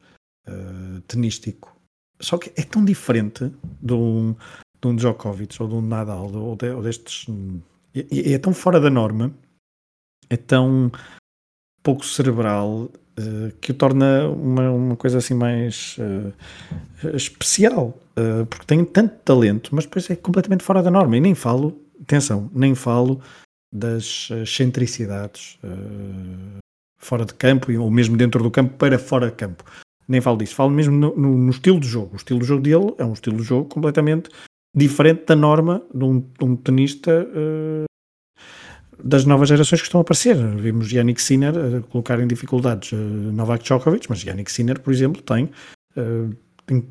uh, 0.48 1.02
tenístico. 1.08 1.76
Só 2.20 2.38
que 2.38 2.52
é 2.56 2.64
tão 2.64 2.86
diferente 2.86 3.52
de 3.82 3.94
um, 3.94 4.36
de 4.80 4.88
um 4.88 4.96
Djokovic 4.96 5.60
ou 5.62 5.68
de 5.68 5.76
um 5.76 5.82
Nadal 5.82 6.32
ou, 6.32 6.56
de, 6.56 6.70
ou 6.70 6.84
destes. 6.84 7.26
É, 7.96 8.34
é 8.34 8.38
tão 8.38 8.54
fora 8.54 8.80
da 8.80 8.90
norma, 8.90 9.34
é 10.30 10.38
tão 10.38 10.92
pouco 11.82 12.06
cerebral 12.06 12.92
uh, 13.18 13.52
que 13.60 13.72
o 13.72 13.76
torna 13.76 14.28
uma, 14.30 14.72
uma 14.72 14.96
coisa 14.96 15.18
assim 15.18 15.34
mais 15.34 15.98
uh, 15.98 16.34
especial, 17.16 17.98
uh, 18.18 18.46
porque 18.46 18.66
tem 18.66 18.84
tanto 18.86 19.16
talento, 19.24 19.74
mas 19.74 19.86
depois 19.86 20.10
é 20.10 20.16
completamente 20.16 20.64
fora 20.64 20.82
da 20.82 20.92
norma. 20.92 21.18
E 21.18 21.22
nem 21.22 21.36
falo, 21.36 21.80
atenção, 22.02 22.50
nem 22.54 22.76
falo 22.76 23.20
das 23.72 24.30
excentricidades 24.32 25.60
fora 26.98 27.26
de 27.26 27.34
campo 27.34 27.72
ou 27.80 27.92
mesmo 27.92 28.16
dentro 28.16 28.42
do 28.42 28.50
campo 28.50 28.76
para 28.78 28.98
fora 28.98 29.28
de 29.28 29.36
campo. 29.36 29.64
Nem 30.08 30.22
falo 30.22 30.38
disso, 30.38 30.56
falo 30.56 30.72
mesmo 30.72 30.96
no, 30.96 31.16
no, 31.16 31.38
no 31.38 31.50
estilo 31.50 31.80
de 31.80 31.88
jogo. 31.88 32.14
O 32.14 32.16
estilo 32.16 32.40
de 32.40 32.46
jogo 32.46 32.62
dele 32.62 32.96
é 32.98 33.04
um 33.04 33.12
estilo 33.12 33.38
de 33.38 33.44
jogo 33.44 33.66
completamente 33.66 34.30
diferente 34.74 35.26
da 35.26 35.36
norma 35.36 35.84
de 35.94 36.04
um, 36.04 36.20
de 36.20 36.46
um 36.46 36.56
tenista 36.56 37.28
das 39.04 39.26
novas 39.26 39.50
gerações 39.50 39.82
que 39.82 39.88
estão 39.88 40.00
a 40.00 40.02
aparecer. 40.02 40.36
Vimos 40.58 40.92
Yannick 40.92 41.22
Sinner 41.22 41.54
uh, 41.56 41.84
colocar 41.84 42.20
em 42.20 42.28
dificuldades 42.28 42.92
uh, 42.92 42.96
Novak 42.96 43.64
Djokovic, 43.64 44.08
mas 44.10 44.24
Yannick 44.24 44.52
Sinner, 44.52 44.80
por 44.80 44.94
exemplo, 44.94 45.22
tem, 45.22 45.46
uh, 45.96 46.36
tem 46.66 46.88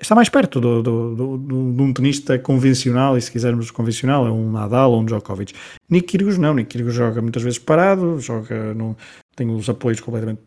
está 0.00 0.14
mais 0.14 0.28
perto 0.28 0.60
do, 0.60 0.82
do, 0.82 1.14
do, 1.14 1.38
do, 1.38 1.72
de 1.72 1.82
um 1.82 1.92
tenista 1.92 2.38
convencional, 2.38 3.16
e 3.16 3.22
se 3.22 3.30
quisermos 3.30 3.70
convencional, 3.70 4.26
é 4.26 4.30
um 4.30 4.50
Nadal 4.50 4.92
ou 4.92 5.00
um 5.00 5.04
Djokovic. 5.04 5.54
Nick 5.88 6.08
Kyrgios 6.08 6.38
não, 6.38 6.54
Nick 6.54 6.70
Kyrgios 6.70 6.94
joga 6.94 7.22
muitas 7.22 7.42
vezes 7.42 7.58
parado, 7.58 8.18
joga 8.18 8.74
no, 8.74 8.96
tem 9.36 9.48
os 9.48 9.68
apoios 9.68 10.00
completamente 10.00 10.42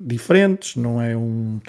diferentes, 0.00 0.76
não 0.76 1.02
é 1.02 1.16
um 1.16 1.60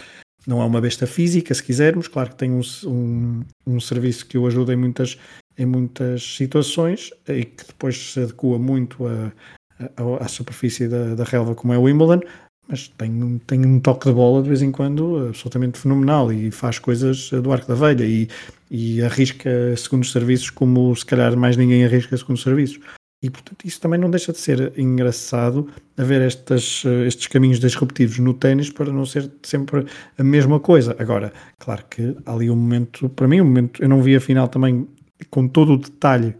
não 0.45 0.61
é 0.61 0.65
uma 0.65 0.79
besta 0.79 1.05
física, 1.05 1.53
se 1.53 1.61
quisermos, 1.61 2.07
claro 2.07 2.29
que 2.29 2.37
tem 2.37 2.51
um, 2.51 2.61
um, 2.85 3.41
um 3.65 3.79
serviço 3.81 4.25
que 4.25 4.37
o 4.37 4.47
ajuda 4.47 4.71
em 4.71 4.77
muitas, 4.77 5.17
em 5.57 5.65
muitas 5.65 6.35
situações 6.35 7.11
e 7.27 7.45
que 7.45 7.65
depois 7.67 8.13
se 8.13 8.21
adequa 8.21 8.59
muito 8.59 9.07
a, 9.07 9.31
a, 9.79 10.25
à 10.25 10.27
superfície 10.27 10.87
da, 10.87 11.15
da 11.15 11.23
relva, 11.23 11.55
como 11.55 11.73
é 11.73 11.77
o 11.77 11.83
Wimbledon, 11.83 12.21
mas 12.67 12.89
tem, 12.89 13.41
tem 13.47 13.65
um 13.65 13.79
toque 13.79 14.07
de 14.07 14.13
bola 14.13 14.43
de 14.43 14.49
vez 14.49 14.61
em 14.61 14.71
quando 14.71 15.27
absolutamente 15.29 15.79
fenomenal 15.79 16.31
e 16.31 16.51
faz 16.51 16.79
coisas 16.79 17.29
do 17.31 17.51
arco 17.51 17.67
da 17.67 17.75
velha 17.75 18.03
e, 18.03 18.27
e 18.69 19.01
arrisca 19.01 19.49
segundos 19.77 20.11
serviços 20.11 20.49
como 20.49 20.93
se 20.95 21.05
calhar 21.05 21.35
mais 21.37 21.55
ninguém 21.55 21.85
arrisca 21.85 22.17
segundos 22.17 22.43
serviços. 22.43 22.79
E 23.23 23.31
portanto 23.31 23.65
isso 23.65 23.81
também 23.81 23.99
não 23.99 24.11
deixa 24.11 24.31
de 24.31 24.37
ser 24.37 24.77
engraçado 24.77 25.67
haver 25.97 26.21
estas, 26.21 26.83
estes 27.07 27.25
caminhos 27.27 27.59
disruptivos 27.59 28.19
no 28.19 28.33
ténis 28.33 28.69
para 28.69 28.91
não 28.91 29.05
ser 29.05 29.31
sempre 29.41 29.85
a 30.17 30.23
mesma 30.23 30.59
coisa. 30.59 30.95
Agora, 30.99 31.33
claro 31.57 31.83
que 31.89 32.15
ali 32.25 32.49
um 32.49 32.55
momento, 32.55 33.09
para 33.09 33.27
mim, 33.27 33.41
um 33.41 33.45
momento, 33.45 33.81
eu 33.81 33.89
não 33.89 34.03
vi 34.03 34.15
a 34.15 34.21
final 34.21 34.47
também 34.47 34.87
com 35.29 35.47
todo 35.47 35.73
o 35.73 35.77
detalhe 35.77 36.35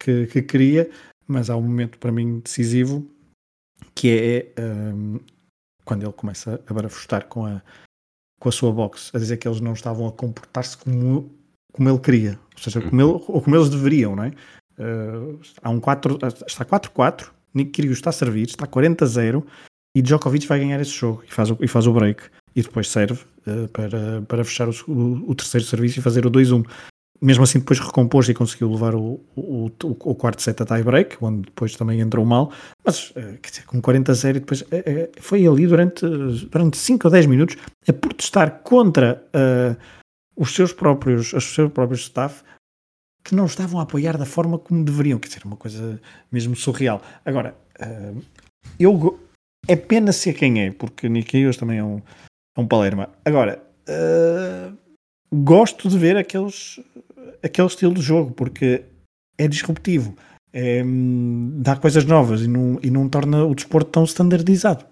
que, 0.00 0.26
que 0.26 0.42
queria, 0.42 0.90
mas 1.26 1.50
há 1.50 1.56
um 1.56 1.62
momento 1.62 1.98
para 1.98 2.12
mim 2.12 2.40
decisivo 2.40 3.06
que 3.94 4.52
é 4.56 4.62
um, 4.62 5.20
quando 5.84 6.04
ele 6.04 6.12
começa 6.12 6.62
a 6.66 6.74
barafustar 6.74 7.26
com 7.26 7.46
a, 7.46 7.62
com 8.40 8.48
a 8.48 8.52
sua 8.52 8.72
box, 8.72 9.10
a 9.14 9.18
dizer 9.18 9.36
que 9.36 9.46
eles 9.46 9.60
não 9.60 9.72
estavam 9.72 10.06
a 10.06 10.12
comportar-se 10.12 10.76
como, 10.76 11.30
como 11.72 11.88
ele 11.88 11.98
queria, 11.98 12.38
ou 12.54 12.62
seja, 12.62 12.80
como, 12.80 13.00
ele, 13.00 13.24
ou 13.26 13.42
como 13.42 13.56
eles 13.56 13.68
deveriam, 13.68 14.16
não 14.16 14.24
é? 14.24 14.32
Uh, 14.78 15.38
há 15.62 15.70
um 15.70 15.78
4, 15.78 16.18
está 16.46 16.64
4-4, 16.64 17.30
Nick 17.54 17.72
Kyrgios 17.72 17.98
está 17.98 18.10
a 18.10 18.12
servir, 18.12 18.46
está 18.46 18.66
40-0 18.66 19.44
e 19.94 20.00
Djokovic 20.00 20.46
vai 20.46 20.58
ganhar 20.58 20.80
esse 20.80 20.92
jogo 20.92 21.22
e 21.26 21.32
faz 21.32 21.50
o, 21.50 21.58
e 21.60 21.68
faz 21.68 21.86
o 21.86 21.92
break. 21.92 22.22
E 22.54 22.62
depois 22.62 22.88
serve 22.88 23.22
uh, 23.46 23.68
para, 23.68 24.22
para 24.22 24.44
fechar 24.44 24.68
o, 24.68 24.72
o, 24.88 25.30
o, 25.30 25.34
terceiro 25.34 25.66
serviço 25.66 25.98
e 25.98 26.02
fazer 26.02 26.26
o 26.26 26.30
2-1 26.30 26.66
mesmo 27.22 27.44
assim 27.44 27.60
depois 27.60 27.78
recompôs 27.78 28.28
e 28.28 28.34
conseguiu 28.34 28.70
levar 28.70 28.96
o, 28.96 29.20
o, 29.36 29.70
o, 29.84 30.14
quarto 30.14 30.42
set 30.42 30.60
a 30.60 30.66
tie 30.66 30.82
break, 30.82 31.16
onde 31.20 31.42
depois 31.42 31.76
também 31.76 32.00
entrou 32.00 32.26
mal, 32.26 32.52
mas 32.84 33.12
eh, 33.14 33.38
dizer, 33.40 33.64
com 33.64 33.80
40 33.80 34.10
a 34.10 34.14
0 34.14 34.40
depois 34.40 34.64
eh, 34.72 34.82
eh, 34.84 35.10
foi 35.20 35.46
ali 35.46 35.66
durante, 35.66 36.04
durante 36.50 36.76
5 36.76 37.06
ou 37.06 37.12
10 37.12 37.26
minutos 37.26 37.56
a 37.88 37.92
protestar 37.92 38.62
contra 38.64 39.24
uh, 39.28 39.76
os 40.36 40.52
seus 40.52 40.72
próprios, 40.72 41.32
os 41.32 41.54
seus 41.54 41.70
próprios 41.70 42.00
staff 42.00 42.42
que 43.24 43.36
não 43.36 43.46
estavam 43.46 43.78
a 43.78 43.84
apoiar 43.84 44.18
da 44.18 44.26
forma 44.26 44.58
como 44.58 44.84
deveriam, 44.84 45.18
quer 45.20 45.28
dizer, 45.28 45.44
uma 45.44 45.56
coisa 45.56 46.00
mesmo 46.30 46.56
surreal. 46.56 47.00
Agora, 47.24 47.54
uh, 47.80 48.20
eu 48.80 49.20
é 49.68 49.76
pena 49.76 50.12
ser 50.12 50.32
quem 50.32 50.60
é, 50.60 50.72
porque 50.72 51.06
Hughes 51.06 51.56
também 51.56 51.78
é 51.78 51.84
um, 51.84 52.02
é 52.56 52.60
um 52.60 52.66
palerma. 52.66 53.10
Agora, 53.24 53.62
uh, 53.88 54.76
gosto 55.32 55.88
de 55.88 55.96
ver 55.96 56.16
aqueles 56.16 56.80
aquele 57.42 57.68
estilo 57.68 57.94
de 57.94 58.02
jogo, 58.02 58.32
porque 58.32 58.84
é 59.38 59.48
disruptivo, 59.48 60.14
é, 60.52 60.82
dá 61.56 61.76
coisas 61.76 62.04
novas 62.04 62.42
e 62.42 62.48
não, 62.48 62.78
e 62.82 62.90
não 62.90 63.08
torna 63.08 63.44
o 63.44 63.54
desporto 63.54 63.90
tão 63.90 64.04
standardizado. 64.04 64.84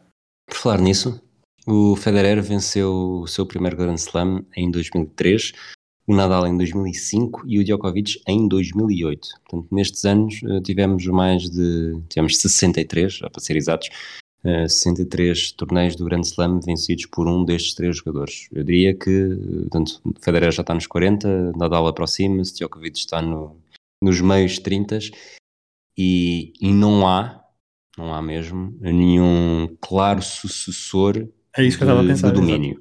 Por 0.48 0.56
falar 0.56 0.80
nisso, 0.80 1.22
o 1.66 1.94
Federer 1.96 2.42
venceu 2.42 3.20
o 3.22 3.26
seu 3.26 3.46
primeiro 3.46 3.76
Grand 3.76 3.94
Slam 3.94 4.44
em 4.56 4.70
2003, 4.70 5.52
o 6.06 6.14
Nadal 6.14 6.46
em 6.46 6.56
2005 6.56 7.42
e 7.46 7.58
o 7.58 7.64
Djokovic 7.64 8.20
em 8.26 8.48
2008. 8.48 9.28
Portanto, 9.44 9.68
nestes 9.70 10.04
anos 10.04 10.40
eh, 10.42 10.60
tivemos 10.62 11.06
mais 11.06 11.48
de 11.48 12.00
tivemos 12.08 12.38
63, 12.38 13.18
para 13.18 13.40
ser 13.40 13.56
exatos, 13.56 13.90
63 14.42 15.52
eh, 15.52 15.56
torneios 15.56 15.96
do 15.96 16.04
Grand 16.04 16.22
Slam 16.22 16.60
vencidos 16.60 17.06
por 17.06 17.28
um 17.28 17.44
destes 17.44 17.74
três 17.74 17.96
jogadores. 17.96 18.48
Eu 18.52 18.64
diria 18.64 18.94
que, 18.94 19.36
portanto, 19.62 20.00
Federer 20.20 20.50
já 20.50 20.62
está 20.62 20.74
nos 20.74 20.86
40, 20.86 21.52
Nadal 21.56 21.86
aproxima-se, 21.86 22.54
Djokovic 22.54 22.98
está 22.98 23.20
no, 23.20 23.56
nos 24.02 24.20
meios 24.20 24.58
30 24.58 24.98
e, 25.96 26.52
e 26.60 26.72
não 26.72 27.06
há, 27.06 27.44
não 27.98 28.14
há 28.14 28.22
mesmo, 28.22 28.76
nenhum 28.80 29.76
claro 29.80 30.22
sucessor 30.22 31.28
é 31.56 31.64
isso 31.64 31.78
que 31.78 31.84
de, 31.84 31.90
eu 31.90 32.06
pensar, 32.06 32.30
do 32.30 32.40
domínio. 32.40 32.80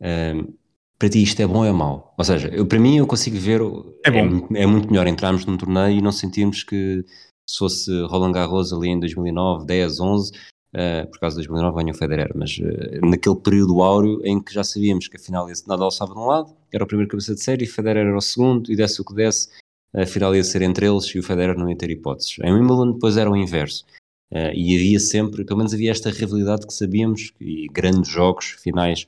Uh, 0.00 0.52
para 0.98 1.08
ti 1.08 1.22
isto 1.22 1.40
é 1.40 1.46
bom 1.46 1.58
ou 1.58 1.64
é 1.64 1.72
mau? 1.72 2.14
Ou 2.16 2.24
seja, 2.24 2.48
eu, 2.48 2.66
para 2.66 2.78
mim 2.78 2.98
eu 2.98 3.06
consigo 3.06 3.36
ver, 3.36 3.60
é, 4.04 4.10
bom. 4.10 4.48
é, 4.54 4.62
é 4.62 4.66
muito 4.66 4.88
melhor 4.90 5.06
entrarmos 5.06 5.46
num 5.46 5.56
torneio 5.56 5.98
e 5.98 6.02
não 6.02 6.12
sentirmos 6.12 6.62
que 6.62 7.04
se 7.48 7.58
fosse 7.58 7.90
Roland 8.02 8.32
Garros 8.32 8.72
ali 8.72 8.88
em 8.88 9.00
2009, 9.00 9.66
10, 9.66 10.00
11, 10.00 10.32
Uh, 10.74 11.06
por 11.10 11.20
causa 11.20 11.36
de 11.36 11.46
2009 11.46 11.76
ganhou 11.76 11.94
o 11.94 11.98
Federer, 11.98 12.32
mas 12.34 12.56
uh, 12.56 13.06
naquele 13.06 13.36
período 13.36 13.82
áureo 13.82 14.24
em 14.24 14.42
que 14.42 14.54
já 14.54 14.64
sabíamos 14.64 15.06
que 15.06 15.18
a 15.18 15.20
final 15.20 15.46
ia 15.46 15.54
Nadal 15.66 15.88
estava 15.88 16.14
de 16.14 16.18
um 16.18 16.24
lado, 16.24 16.56
era 16.72 16.82
o 16.82 16.86
primeiro 16.86 17.10
cabeça 17.10 17.34
de 17.34 17.42
série, 17.42 17.66
Federer 17.66 18.06
era 18.06 18.16
o 18.16 18.20
segundo, 18.22 18.72
e 18.72 18.76
desse 18.76 18.98
o 19.02 19.04
que 19.04 19.14
desse, 19.14 19.50
a 19.94 20.06
final 20.06 20.34
ia 20.34 20.42
ser 20.42 20.62
entre 20.62 20.86
eles 20.86 21.04
e 21.14 21.18
o 21.18 21.22
Federer 21.22 21.58
não 21.58 21.68
ia 21.68 21.76
ter 21.76 21.90
hipóteses. 21.90 22.38
Em 22.42 22.54
Wimbledon 22.54 22.92
depois 22.92 23.18
era 23.18 23.30
o 23.30 23.36
inverso, 23.36 23.84
uh, 24.32 24.50
e 24.54 24.74
havia 24.74 24.98
sempre, 24.98 25.44
pelo 25.44 25.58
menos 25.58 25.74
havia 25.74 25.90
esta 25.90 26.08
rivalidade 26.08 26.66
que 26.66 26.72
sabíamos, 26.72 27.34
e 27.38 27.66
grandes 27.70 28.10
jogos 28.10 28.46
finais 28.46 29.06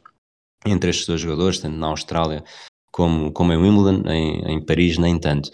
entre 0.66 0.90
estes 0.90 1.06
dois 1.06 1.22
jogadores, 1.22 1.60
tanto 1.60 1.78
na 1.78 1.86
Austrália 1.86 2.44
como, 2.92 3.32
como 3.32 3.54
em 3.54 3.56
Wimbledon, 3.56 4.06
em, 4.10 4.52
em 4.52 4.62
Paris 4.62 4.98
nem 4.98 5.18
tanto. 5.18 5.50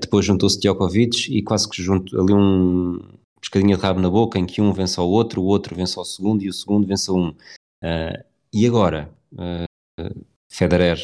depois 0.00 0.24
juntou-se 0.24 0.60
Djokovic 0.60 1.36
e 1.36 1.42
quase 1.42 1.68
que 1.68 1.82
junto 1.82 2.20
ali 2.20 2.32
um, 2.32 3.00
pescadinha 3.40 3.76
de 3.76 3.82
rabo 3.82 4.00
na 4.00 4.10
boca, 4.10 4.38
em 4.38 4.46
que 4.46 4.60
um 4.60 4.72
vence 4.72 4.98
ao 4.98 5.08
outro, 5.08 5.42
o 5.42 5.46
outro 5.46 5.74
vence 5.74 5.98
ao 5.98 6.04
segundo 6.04 6.42
e 6.42 6.48
o 6.48 6.52
segundo 6.52 6.86
vence 6.86 7.10
a 7.10 7.14
um. 7.14 7.28
Uh, 7.28 8.24
e 8.52 8.66
agora, 8.66 9.10
uh, 9.32 10.24
Federer 10.48 10.98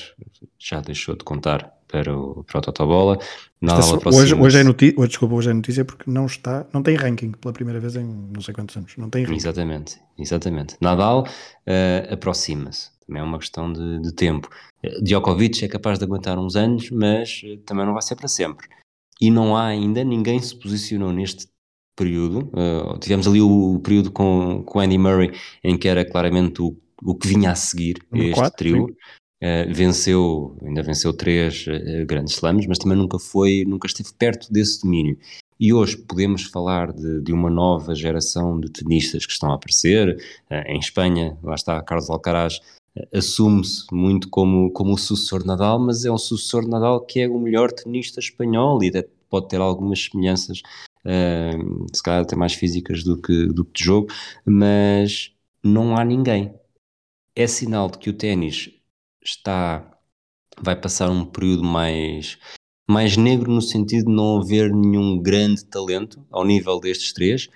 já 0.59 0.81
deixou 0.81 1.15
de 1.17 1.25
contar 1.25 1.75
para 1.87 2.17
o, 2.17 2.43
para 2.45 2.59
o 2.59 2.61
Totobola. 2.61 3.19
hoje, 4.13 4.35
hoje, 4.35 4.59
é 4.59 4.65
notícia, 4.65 4.99
hoje, 4.99 5.09
desculpa, 5.11 5.35
hoje 5.35 5.51
é 5.51 5.53
notícia 5.53 5.85
porque 5.85 6.11
não 6.11 6.27
está, 6.27 6.67
não 6.73 6.83
tem 6.83 6.97
ranking 6.97 7.33
pela 7.33 7.53
primeira 7.53 7.79
vez 7.79 7.95
em 7.95 8.05
não 8.05 8.41
sei 8.41 8.53
quantos 8.53 8.77
anos. 8.77 8.97
Não 8.97 9.09
tem 9.09 9.25
ranking. 9.25 9.37
Exatamente, 9.37 10.01
exatamente. 10.19 10.77
Nadal 10.81 11.23
uh, 11.23 12.13
aproxima-se. 12.13 12.91
Também 13.07 13.21
é 13.21 13.25
uma 13.25 13.39
questão 13.39 13.73
de, 13.73 14.01
de 14.01 14.13
tempo. 14.13 14.49
Djokovic 15.03 15.65
é 15.65 15.69
capaz 15.69 15.99
de 15.99 16.05
aguentar 16.05 16.39
uns 16.39 16.57
anos, 16.57 16.91
mas 16.91 17.43
também 17.67 17.85
não 17.85 17.93
vai 17.93 18.03
ser 18.03 18.17
para 18.17 18.29
sempre. 18.29 18.67
E 19.21 19.31
não 19.31 19.57
há 19.57 19.67
ainda, 19.67 20.03
ninguém 20.03 20.41
se 20.41 20.57
posicionou 20.59 21.13
neste 21.13 21.47
período. 21.95 22.51
Uh, 22.53 22.99
tivemos 22.99 23.27
ali 23.27 23.41
o, 23.41 23.81
período 23.81 24.11
com, 24.11 24.63
com 24.65 24.81
Andy 24.81 24.99
Murray, 24.99 25.33
em 25.63 25.77
que 25.77 25.89
era 25.89 26.05
claramente 26.05 26.63
o, 26.63 26.77
o 27.03 27.15
que 27.15 27.29
vinha 27.29 27.51
a 27.51 27.55
seguir 27.55 27.97
este 28.13 28.35
quatro, 28.35 28.57
trio. 28.57 28.85
Uh, 29.43 29.73
venceu, 29.73 30.57
ainda 30.65 30.83
venceu 30.83 31.13
três 31.13 31.67
uh, 31.67 32.07
grandes 32.07 32.35
slams, 32.35 32.67
mas 32.67 32.79
também 32.79 32.97
nunca 32.97 33.19
foi, 33.19 33.65
nunca 33.67 33.87
esteve 33.87 34.11
perto 34.19 34.53
desse 34.53 34.83
domínio. 34.83 35.19
E 35.59 35.73
hoje 35.73 35.97
podemos 35.97 36.45
falar 36.45 36.93
de, 36.93 37.21
de 37.21 37.33
uma 37.33 37.49
nova 37.49 37.95
geração 37.95 38.59
de 38.59 38.71
tenistas 38.71 39.25
que 39.25 39.33
estão 39.33 39.53
a 39.53 39.55
aparecer. 39.55 40.21
em 40.67 40.79
Espanha, 40.81 41.39
lá 41.45 41.55
está 41.55 41.81
Carlos 41.81 42.11
Alcaraz, 42.11 42.61
assume-se 43.13 43.87
muito 43.93 44.29
como, 44.29 44.71
como 44.73 44.95
o 44.95 44.99
sucessor 44.99 45.43
de 45.43 45.47
Nadal, 45.47 45.79
mas 45.79 46.05
é 46.05 46.11
um 46.11 46.19
sucessor 46.19 46.65
de 46.65 46.71
Nadal 46.71 47.01
que 47.01 47.21
é 47.21 47.29
o 47.29 47.39
melhor 47.39 47.71
tenista 47.71 48.19
espanhol 48.19 48.83
e 48.83 48.89
até 48.89 49.07
pode 49.29 49.49
ter 49.49 49.61
algumas 49.61 50.03
semelhanças 50.03 50.61
uh, 51.05 51.87
se 51.95 52.03
calhar 52.03 52.23
até 52.23 52.37
mais 52.37 52.55
físicas 52.55 53.05
do 53.05 53.21
que, 53.21 53.47
do 53.47 53.65
que 53.65 53.73
de 53.73 53.85
jogo, 53.85 54.09
mas 54.45 55.33
não 55.63 55.97
há 55.97 56.05
ninguém. 56.05 56.55
É 57.37 57.47
sinal 57.47 57.91
de 57.91 57.99
que 57.99 58.11
o 58.11 58.13
ténis 58.13 58.71
está, 59.23 59.99
vai 60.61 60.77
passar 60.77 61.11
um 61.11 61.25
período 61.25 61.65
mais, 61.65 62.39
mais 62.89 63.17
negro 63.17 63.51
no 63.51 63.63
sentido 63.63 64.07
de 64.07 64.13
não 64.13 64.41
haver 64.41 64.73
nenhum 64.73 65.21
grande 65.21 65.65
talento 65.65 66.25
ao 66.31 66.45
nível 66.45 66.79
destes 66.79 67.13
três. 67.13 67.49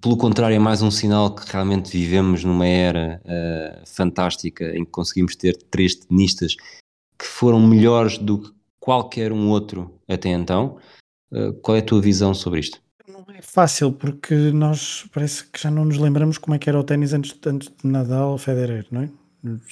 Pelo 0.00 0.16
contrário, 0.16 0.54
é 0.54 0.58
mais 0.58 0.82
um 0.82 0.90
sinal 0.90 1.34
que 1.34 1.50
realmente 1.50 1.90
vivemos 1.90 2.44
numa 2.44 2.66
era 2.66 3.20
uh, 3.24 3.86
fantástica 3.86 4.76
em 4.76 4.84
que 4.84 4.90
conseguimos 4.90 5.34
ter 5.36 5.56
três 5.56 5.94
tenistas 5.94 6.54
que 7.18 7.24
foram 7.24 7.60
melhores 7.66 8.18
do 8.18 8.42
que 8.42 8.56
qualquer 8.78 9.32
um 9.32 9.48
outro 9.48 9.98
até 10.06 10.28
então. 10.28 10.78
Eh, 11.32 11.52
qual 11.62 11.76
é 11.76 11.80
a 11.80 11.84
tua 11.84 12.00
visão 12.00 12.34
sobre 12.34 12.60
isto? 12.60 12.80
Não 13.08 13.24
é 13.28 13.42
fácil, 13.42 13.92
porque 13.92 14.34
nós 14.34 15.06
parece 15.12 15.44
que 15.44 15.60
já 15.60 15.70
não 15.70 15.84
nos 15.84 15.98
lembramos 15.98 16.38
como 16.38 16.54
é 16.54 16.58
que 16.58 16.68
era 16.68 16.78
o 16.78 16.84
ténis 16.84 17.12
antes, 17.12 17.36
antes 17.46 17.68
de 17.68 17.88
Nadal 17.88 18.38
Federer, 18.38 18.86
não 18.90 19.02
é? 19.02 19.10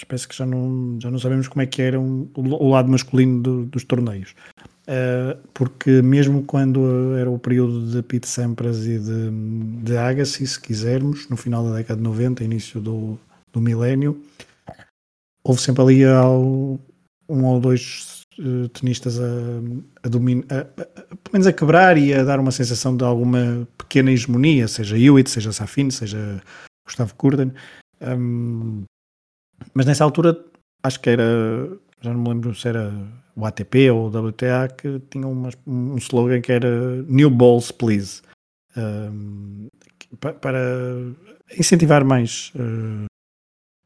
Parece 0.06 0.28
que 0.28 0.36
já 0.36 0.46
não, 0.46 0.98
já 1.00 1.10
não 1.10 1.18
sabemos 1.18 1.48
como 1.48 1.62
é 1.62 1.66
que 1.66 1.82
era 1.82 1.98
um, 1.98 2.30
o 2.36 2.70
lado 2.70 2.88
masculino 2.88 3.42
do, 3.42 3.64
dos 3.66 3.82
torneios. 3.84 4.34
Uh, 4.86 5.36
porque 5.52 6.02
mesmo 6.02 6.44
quando 6.44 7.16
era 7.16 7.28
o 7.28 7.38
período 7.38 7.90
de 7.90 8.02
Pete 8.02 8.28
Sampras 8.28 8.86
e 8.86 8.98
de, 8.98 9.30
de 9.82 9.96
Agassi, 9.96 10.46
se 10.46 10.60
quisermos, 10.60 11.28
no 11.28 11.36
final 11.36 11.64
da 11.64 11.76
década 11.76 11.96
de 11.96 12.04
90, 12.04 12.44
início 12.44 12.80
do, 12.80 13.18
do 13.52 13.60
milénio, 13.60 14.22
houve 15.42 15.60
sempre 15.60 15.82
ali 15.82 16.04
ao, 16.04 16.78
um 17.28 17.44
ou 17.44 17.58
dois 17.58 18.13
uh, 18.38 18.68
tenistas 18.68 19.18
a, 19.18 19.26
a 20.02 20.08
dominar, 20.08 20.46
pelo 20.46 21.32
menos 21.32 21.46
a 21.46 21.52
quebrar 21.52 21.98
e 21.98 22.12
a 22.14 22.24
dar 22.24 22.40
uma 22.40 22.50
sensação 22.50 22.96
de 22.96 23.04
alguma 23.04 23.66
pequena 23.78 24.10
hegemonia, 24.10 24.68
seja 24.68 24.98
Hewitt, 24.98 25.30
seja 25.30 25.52
Safin, 25.52 25.90
seja 25.90 26.42
Gustavo 26.86 27.14
Kurden. 27.14 27.52
Um, 28.00 28.84
mas 29.72 29.86
nessa 29.86 30.04
altura 30.04 30.38
acho 30.82 31.00
que 31.00 31.10
era, 31.10 31.24
já 32.00 32.12
não 32.12 32.20
me 32.20 32.28
lembro 32.28 32.54
se 32.54 32.68
era 32.68 32.92
o 33.36 33.44
ATP 33.44 33.90
ou 33.90 34.06
o 34.06 34.28
WTA, 34.28 34.68
que 34.68 35.00
tinha 35.10 35.26
uma, 35.26 35.50
um 35.66 35.96
slogan 35.96 36.40
que 36.40 36.52
era 36.52 37.02
New 37.08 37.30
Balls 37.30 37.72
Please, 37.72 38.22
um, 38.76 39.68
para 40.20 40.60
incentivar 41.58 42.04
mais 42.04 42.52
uh, 42.54 43.06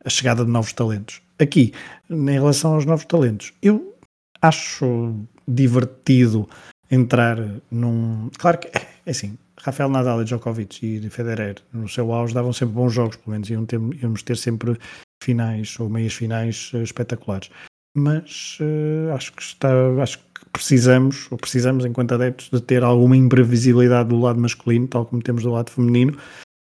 a 0.04 0.10
chegada 0.10 0.44
de 0.44 0.50
novos 0.50 0.72
talentos. 0.72 1.22
Aqui, 1.38 1.72
em 2.10 2.30
relação 2.30 2.74
aos 2.74 2.84
novos 2.84 3.04
talentos, 3.04 3.52
eu 3.62 3.96
acho 4.40 5.14
divertido 5.46 6.48
entrar 6.90 7.38
num. 7.70 8.30
Claro 8.38 8.58
que 8.58 8.68
é 8.68 9.10
assim, 9.10 9.38
Rafael 9.60 9.88
Nadal 9.88 10.22
e 10.22 10.24
Djokovic 10.24 10.86
e 10.86 11.10
Federer 11.10 11.56
no 11.72 11.88
seu 11.88 12.12
auge 12.12 12.34
davam 12.34 12.52
sempre 12.52 12.74
bons 12.74 12.92
jogos, 12.92 13.16
pelo 13.16 13.32
menos 13.32 13.50
iam 13.50 13.64
ter, 13.66 13.80
íamos 14.02 14.22
ter 14.22 14.36
sempre 14.36 14.78
finais 15.22 15.78
ou 15.80 15.88
meias 15.88 16.14
finais 16.14 16.70
uh, 16.74 16.82
espetaculares. 16.82 17.50
Mas 17.96 18.58
uh, 18.60 19.14
acho 19.14 19.32
que 19.32 19.42
está, 19.42 19.68
acho 20.00 20.18
que 20.18 20.24
precisamos, 20.52 21.30
ou 21.30 21.38
precisamos 21.38 21.84
enquanto 21.84 22.14
adeptos, 22.14 22.50
de 22.50 22.60
ter 22.60 22.84
alguma 22.84 23.16
imprevisibilidade 23.16 24.10
do 24.10 24.20
lado 24.20 24.40
masculino, 24.40 24.86
tal 24.86 25.06
como 25.06 25.22
temos 25.22 25.42
do 25.42 25.50
lado 25.50 25.70
feminino, 25.70 26.16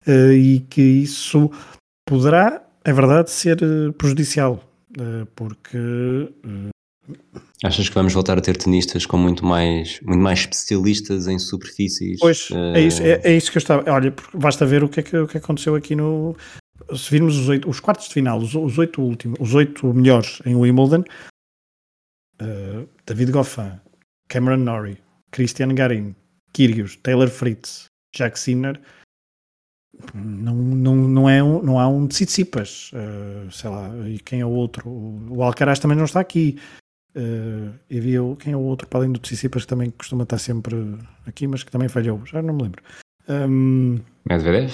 uh, 0.07 0.33
e 0.33 0.61
que 0.61 0.81
isso 0.81 1.50
poderá, 2.07 2.64
é 2.85 2.92
verdade, 2.92 3.31
ser 3.31 3.59
prejudicial, 3.98 4.64
porque 5.37 5.76
Achas 7.64 7.88
que 7.88 7.94
vamos 7.94 8.12
voltar 8.12 8.38
a 8.38 8.40
ter 8.40 8.57
tenistas 8.57 9.05
com 9.05 9.16
muito 9.16 9.44
mais, 9.44 10.01
muito 10.03 10.21
mais 10.21 10.40
especialistas 10.40 11.27
em 11.27 11.38
superfícies? 11.38 12.21
Pois, 12.21 12.51
uh... 12.51 12.77
é, 12.77 12.81
isso, 12.81 13.03
é, 13.03 13.21
é, 13.25 13.37
isso 13.37 13.51
que 13.51 13.59
eu 13.59 13.61
estava. 13.61 13.90
Olha, 13.90 14.14
basta 14.33 14.64
ver 14.64 14.85
o 14.85 14.88
que 14.88 15.01
é 15.01 15.03
que, 15.03 15.16
o 15.16 15.27
que 15.27 15.38
aconteceu 15.38 15.75
aqui 15.75 15.97
no. 15.97 16.37
Se 16.94 17.11
virmos 17.11 17.37
os, 17.37 17.49
oito, 17.49 17.68
os 17.68 17.81
quartos 17.81 18.07
de 18.07 18.14
final, 18.14 18.38
os, 18.38 18.55
os 18.55 18.79
oito 18.79 19.03
últimos, 19.03 19.38
os 19.40 19.55
oito 19.55 19.92
melhores 19.92 20.40
em 20.47 20.55
Wimbledon, 20.55 21.03
uh, 22.40 22.88
David 23.05 23.33
Goffin, 23.33 23.81
Cameron 24.29 24.59
Norrie, 24.59 24.99
Christian 25.33 25.75
Garin, 25.75 26.14
Kyrgios, 26.53 26.97
Taylor 27.03 27.29
Fritz, 27.29 27.87
Jack 28.14 28.38
Sinner, 28.38 28.81
não, 30.14 30.55
não, 30.55 30.97
não, 30.97 31.29
é 31.29 31.42
um, 31.42 31.62
não 31.62 31.81
há 31.81 31.88
um 31.88 32.07
de 32.07 32.14
Tsitsipas, 32.14 32.92
uh, 32.92 33.51
sei 33.51 33.68
lá, 33.68 33.90
e 34.09 34.18
quem 34.21 34.40
é 34.40 34.47
o 34.47 34.51
outro? 34.51 34.88
O 34.88 35.42
Alcaraz 35.42 35.79
também 35.79 35.97
não 35.97 36.05
está 36.05 36.21
aqui. 36.21 36.59
Uh, 37.18 37.74
e 37.90 37.98
havia 37.98 38.20
quem 38.38 38.52
é 38.52 38.57
o 38.57 38.61
outro 38.61 38.87
para 38.87 39.00
além 39.00 39.11
do 39.11 39.18
Tsitsipas 39.18 39.62
que 39.62 39.68
também 39.68 39.90
costuma 39.90 40.22
estar 40.22 40.38
sempre 40.38 40.76
aqui, 41.26 41.48
mas 41.48 41.64
que 41.64 41.70
também 41.72 41.88
falhou, 41.88 42.24
já 42.24 42.40
não 42.40 42.54
me 42.54 42.62
lembro. 42.62 42.81
Um, 43.28 43.98
Medvedev? 44.24 44.72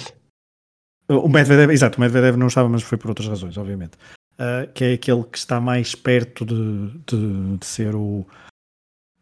O 1.09 1.29
Medvedev, 1.29 1.71
exato, 1.71 1.97
o 1.97 2.01
Medvedev 2.03 2.37
não 2.37 2.49
estava, 2.49 2.69
mas 2.69 2.83
foi 2.83 2.99
por 2.99 3.09
outras 3.09 3.29
razões, 3.29 3.57
obviamente. 3.57 3.97
Uh, 4.35 4.71
que 4.75 4.85
é 4.85 4.93
aquele 4.93 5.25
que 5.25 5.39
está 5.39 5.59
mais 5.59 5.95
perto 5.95 6.45
de, 6.45 6.91
de, 7.07 7.57
de 7.57 7.65
ser 7.65 7.95
o, 7.95 8.27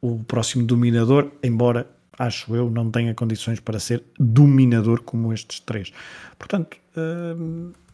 o 0.00 0.24
próximo 0.24 0.66
dominador, 0.66 1.30
embora 1.44 1.86
acho 2.18 2.54
eu, 2.56 2.70
não 2.70 2.90
tenha 2.90 3.14
condições 3.14 3.60
para 3.60 3.78
ser 3.78 4.02
dominador 4.18 5.02
como 5.02 5.32
estes 5.32 5.60
três. 5.60 5.92
Portanto, 6.38 6.76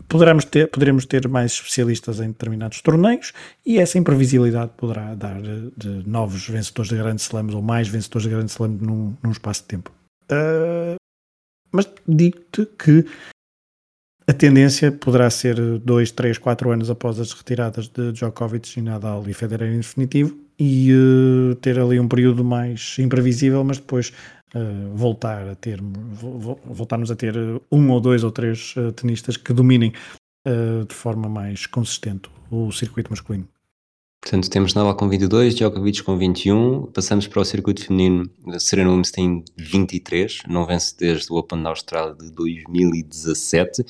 poderemos, 0.09 0.45
ter, 0.45 0.69
poderemos 0.69 1.05
ter 1.05 1.29
mais 1.29 1.53
especialistas 1.53 2.21
em 2.21 2.29
determinados 2.29 2.81
torneios 2.81 3.33
e 3.65 3.79
essa 3.79 3.99
imprevisibilidade 3.99 4.73
poderá 4.77 5.15
dar 5.15 5.41
de, 5.41 5.71
de 5.77 6.09
novos 6.09 6.49
vencedores 6.49 6.91
de 6.91 6.97
grandes 6.97 7.25
slams 7.25 7.55
ou 7.55 7.63
mais 7.63 7.89
vencedores 7.89 8.25
de 8.25 8.35
grandes 8.35 8.55
slams 8.55 8.81
num, 8.81 9.15
num 9.23 9.31
espaço 9.31 9.63
de 9.63 9.69
tempo. 9.69 9.93
Uh, 10.31 10.97
mas 11.71 11.89
digo-te 12.07 12.67
que 12.67 13.05
a 14.27 14.33
tendência 14.33 14.93
poderá 14.93 15.31
ser 15.31 15.57
2, 15.79 16.11
3, 16.11 16.39
4 16.39 16.71
anos 16.71 16.91
após 16.91 17.19
as 17.19 17.33
retiradas 17.33 17.89
de 17.89 18.13
Djokovic 18.13 18.79
e 18.79 18.83
Nadal 18.83 19.25
e 19.27 19.33
Federer 19.33 19.73
em 19.73 19.79
definitivo 19.79 20.39
e 20.59 20.93
uh, 20.93 21.55
ter 21.57 21.79
ali 21.79 22.01
um 22.01 22.09
período 22.09 22.45
mais 22.45 22.97
imprevisível, 22.99 23.63
mas 23.63 23.79
depois 23.79 24.13
uh, 24.55 24.97
voltar 24.97 25.49
a 25.49 25.55
ter 25.55 25.81
voltarmos 26.65 27.11
a 27.11 27.17
ter 27.17 27.35
um 27.71 27.91
ou 27.91 28.01
dois 28.01 28.25
ou 28.25 28.31
três 28.31 28.75
uh, 28.77 28.93
tenistas 28.93 29.37
que 29.37 29.53
dominem 29.53 29.93
de 30.89 30.95
forma 30.95 31.29
mais 31.29 31.67
consistente 31.67 32.31
o 32.51 32.73
circuito 32.73 33.11
masculino. 33.11 33.47
Portanto, 34.23 34.49
temos 34.49 34.73
Nadal 34.73 34.97
com 34.97 35.07
22, 35.07 35.55
Djokovic 35.55 36.03
com 36.03 36.17
21, 36.17 36.87
passamos 36.87 37.27
para 37.27 37.41
o 37.41 37.45
circuito 37.45 37.85
feminino, 37.85 38.31
Serena 38.59 38.89
Williams 38.89 39.11
tem 39.11 39.45
23, 39.59 40.45
não 40.49 40.65
vence 40.65 40.97
desde 40.97 41.31
o 41.31 41.37
Open 41.37 41.63
da 41.63 41.69
Austrália 41.69 42.15
de 42.15 42.31
2017, 42.31 43.85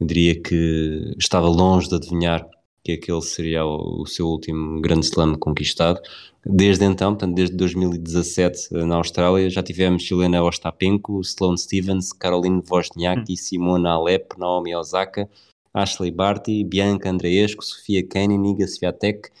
eu 0.00 0.06
diria 0.06 0.40
que 0.40 1.14
estava 1.18 1.48
longe 1.48 1.88
de 1.88 1.94
adivinhar 1.94 2.46
que 2.84 2.92
aquele 2.92 3.22
seria 3.22 3.64
o, 3.64 4.02
o, 4.02 4.06
seu 4.06 4.26
último 4.26 4.80
grande 4.80 5.06
slam 5.06 5.36
conquistado. 5.36 6.00
Desde 6.46 6.84
então, 6.84 7.12
portanto, 7.12 7.34
desde 7.34 7.56
2017 7.56 8.68
eh, 8.70 8.84
na 8.84 8.96
Austrália, 8.96 9.48
já 9.48 9.62
tivemos 9.62 10.10
Helena 10.10 10.42
Ostapenko, 10.42 11.22
Sloane 11.24 11.58
Stevens, 11.58 12.12
Caroline 12.12 12.62
Wozniacki, 12.70 13.32
hum. 13.32 13.36
Simona 13.36 13.92
Alep, 13.92 14.38
Naomi 14.38 14.74
Osaka, 14.74 15.28
Ashley 15.72 16.10
Barty, 16.10 16.62
Bianca 16.62 17.08
Andreescu, 17.08 17.64
Sofia 17.64 18.06
Kenin, 18.06 18.44
Iga 18.44 18.68
Swiatek, 18.68 19.32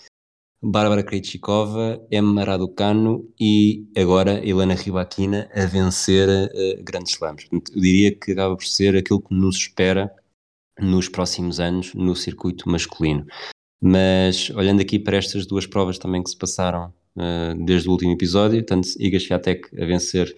Bárbara 0.66 1.02
Krejcikova, 1.02 2.00
Emma 2.10 2.42
Raducanu 2.42 3.30
e 3.38 3.86
agora 3.94 4.40
Helena 4.42 4.74
Rybakina 4.74 5.50
a 5.54 5.66
vencer 5.66 6.26
uh, 6.26 6.82
grandes 6.82 7.12
slams. 7.12 7.46
eu 7.52 7.60
diria 7.80 8.16
que 8.16 8.32
acaba 8.32 8.56
por 8.56 8.64
ser 8.64 8.96
aquilo 8.96 9.20
que 9.20 9.34
nos 9.34 9.56
espera 9.56 10.10
nos 10.80 11.06
próximos 11.06 11.60
anos 11.60 11.92
no 11.94 12.16
circuito 12.16 12.66
masculino. 12.66 13.26
Mas 13.86 14.48
olhando 14.48 14.80
aqui 14.80 14.98
para 14.98 15.18
estas 15.18 15.44
duas 15.44 15.66
provas 15.66 15.98
também 15.98 16.22
que 16.22 16.30
se 16.30 16.36
passaram 16.38 16.90
uh, 17.16 17.64
desde 17.66 17.86
o 17.86 17.92
último 17.92 18.12
episódio, 18.12 18.64
tanto 18.64 18.88
Iga 18.98 19.20
Swiatek 19.20 19.78
a 19.78 19.84
vencer 19.84 20.34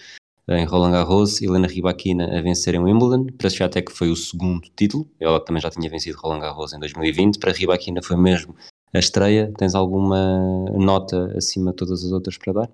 em 0.49 0.65
Roland 0.65 0.91
Garros, 0.91 1.41
Helena 1.41 1.69
Rybakina 1.69 2.37
a 2.37 2.43
vencer 2.43 2.75
em 2.75 2.81
Wimbledon. 2.81 3.27
Para 3.39 3.49
Swiatek 3.49 3.93
foi 3.93 4.11
o 4.11 4.17
segundo 4.17 4.69
título, 4.77 5.09
ela 5.21 5.39
também 5.39 5.63
já 5.63 5.71
tinha 5.71 5.89
vencido 5.89 6.19
Roland 6.19 6.41
Garros 6.41 6.73
em 6.73 6.81
2020. 6.81 7.39
Para 7.39 7.53
Rybakina 7.53 8.03
foi 8.03 8.17
mesmo 8.17 8.53
a 8.93 8.99
estreia. 8.99 9.53
Tens 9.57 9.77
alguma 9.77 10.65
nota 10.77 11.33
acima 11.37 11.71
de 11.71 11.77
todas 11.77 12.05
as 12.05 12.11
outras 12.11 12.37
para 12.37 12.53
dar? 12.53 12.71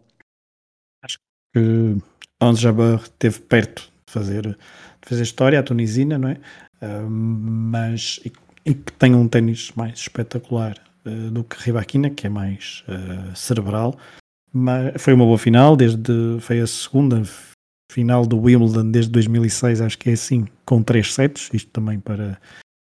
Acho 1.03 1.19
que 1.55 1.99
Ons 2.43 2.61
Jabeur 2.61 3.03
esteve 3.03 3.41
perto 3.41 3.83
de 4.07 4.13
fazer, 4.13 4.43
de 4.43 4.57
fazer 5.09 5.23
história, 5.23 5.61
a 5.61 5.63
tunisina, 5.63 6.17
não 6.17 6.31
é? 6.31 6.41
mas 7.09 8.19
e, 8.65 8.75
que 8.75 8.93
tem 8.93 9.15
um 9.15 9.29
ténis 9.29 9.73
mais 9.75 9.99
espetacular 9.99 10.77
uh, 11.07 11.31
do 11.31 11.45
que 11.45 11.57
Ribaquina, 11.65 12.11
que 12.11 12.27
é 12.27 12.31
mais 12.31 12.85
uh, 12.89 13.35
cerebral. 13.37 13.97
Mas 14.53 15.01
foi 15.01 15.15
uma 15.15 15.25
boa 15.25 15.39
final, 15.39 15.77
desde 15.77 16.39
foi 16.41 16.61
a 16.61 16.67
segunda 16.67 17.23
final 17.91 18.27
do 18.27 18.39
Wimbledon 18.39 18.91
desde 18.91 19.11
2006, 19.13 19.81
acho 19.81 19.99
que 19.99 20.11
é 20.11 20.13
assim, 20.15 20.47
com 20.65 20.83
três 20.83 21.13
sets, 21.13 21.51
isto 21.53 21.71
também 21.71 22.01
para 22.01 22.39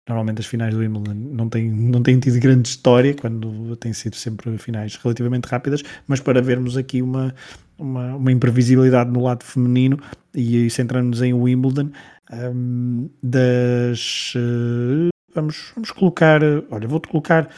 normalmente 0.07 0.39
as 0.39 0.47
finais 0.47 0.73
do 0.73 0.79
Wimbledon 0.79 1.13
não 1.13 1.47
têm, 1.47 1.69
não 1.69 2.01
têm 2.01 2.19
tido 2.19 2.39
grande 2.39 2.67
história, 2.67 3.13
quando 3.13 3.75
têm 3.75 3.93
sido 3.93 4.15
sempre 4.15 4.57
finais 4.57 4.95
relativamente 4.95 5.45
rápidas, 5.45 5.83
mas 6.07 6.19
para 6.19 6.41
vermos 6.41 6.75
aqui 6.75 7.01
uma, 7.01 7.33
uma, 7.77 8.15
uma 8.15 8.31
imprevisibilidade 8.31 9.11
no 9.11 9.21
lado 9.21 9.43
feminino 9.43 9.99
e 10.33 10.67
centrando-nos 10.71 11.21
em 11.21 11.33
Wimbledon, 11.33 11.91
um, 12.31 13.09
das. 13.21 14.33
Uh, 14.35 15.09
vamos, 15.39 15.71
vamos 15.75 15.91
colocar. 15.91 16.41
Olha, 16.69 16.87
vou-te 16.87 17.07
colocar 17.07 17.49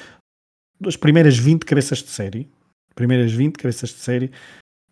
as 0.86 0.96
primeiras 0.96 1.38
20 1.38 1.65
cabeças 1.65 2.00
de 2.00 2.10
série. 2.10 2.50
Primeiras 2.96 3.32
20 3.32 3.58
cabeças 3.58 3.89
de 3.89 3.98
série. 3.98 4.32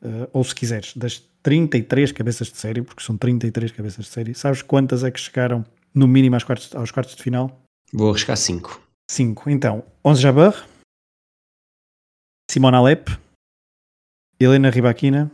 Uh, 0.01 0.29
ou 0.31 0.43
se 0.45 0.55
quiseres, 0.55 0.95
das 0.95 1.19
33 1.43 2.11
cabeças 2.13 2.49
de 2.49 2.57
série, 2.57 2.81
porque 2.81 3.03
são 3.03 3.17
33 3.17 3.71
cabeças 3.71 4.05
de 4.05 4.11
série, 4.11 4.33
sabes 4.33 4.61
quantas 4.61 5.03
é 5.03 5.11
que 5.11 5.19
chegaram 5.19 5.65
no 5.93 6.07
mínimo 6.07 6.35
aos 6.35 6.43
quartos, 6.45 6.73
aos 6.73 6.89
quartos 6.89 7.15
de 7.17 7.23
final? 7.23 7.61
Vou 7.91 8.09
arriscar 8.09 8.37
5. 8.37 8.81
5. 9.11 9.49
Então, 9.49 9.83
11 10.05 10.21
Jabeur, 10.21 10.65
Simona 12.49 12.77
Alep, 12.77 13.09
Helena 14.39 14.69
Ribaquina, 14.69 15.29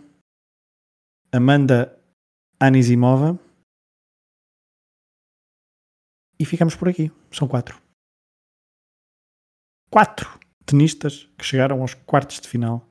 Amanda 1.32 1.96
Anisimova, 2.60 3.38
e 6.40 6.46
ficamos 6.46 6.76
por 6.76 6.90
aqui. 6.90 7.12
São 7.32 7.48
quatro. 7.48 7.82
Quatro 9.90 10.40
tenistas 10.66 11.30
que 11.38 11.46
chegaram 11.46 11.82
aos 11.82 11.94
quartos 11.94 12.40
de 12.40 12.48
final 12.48 12.88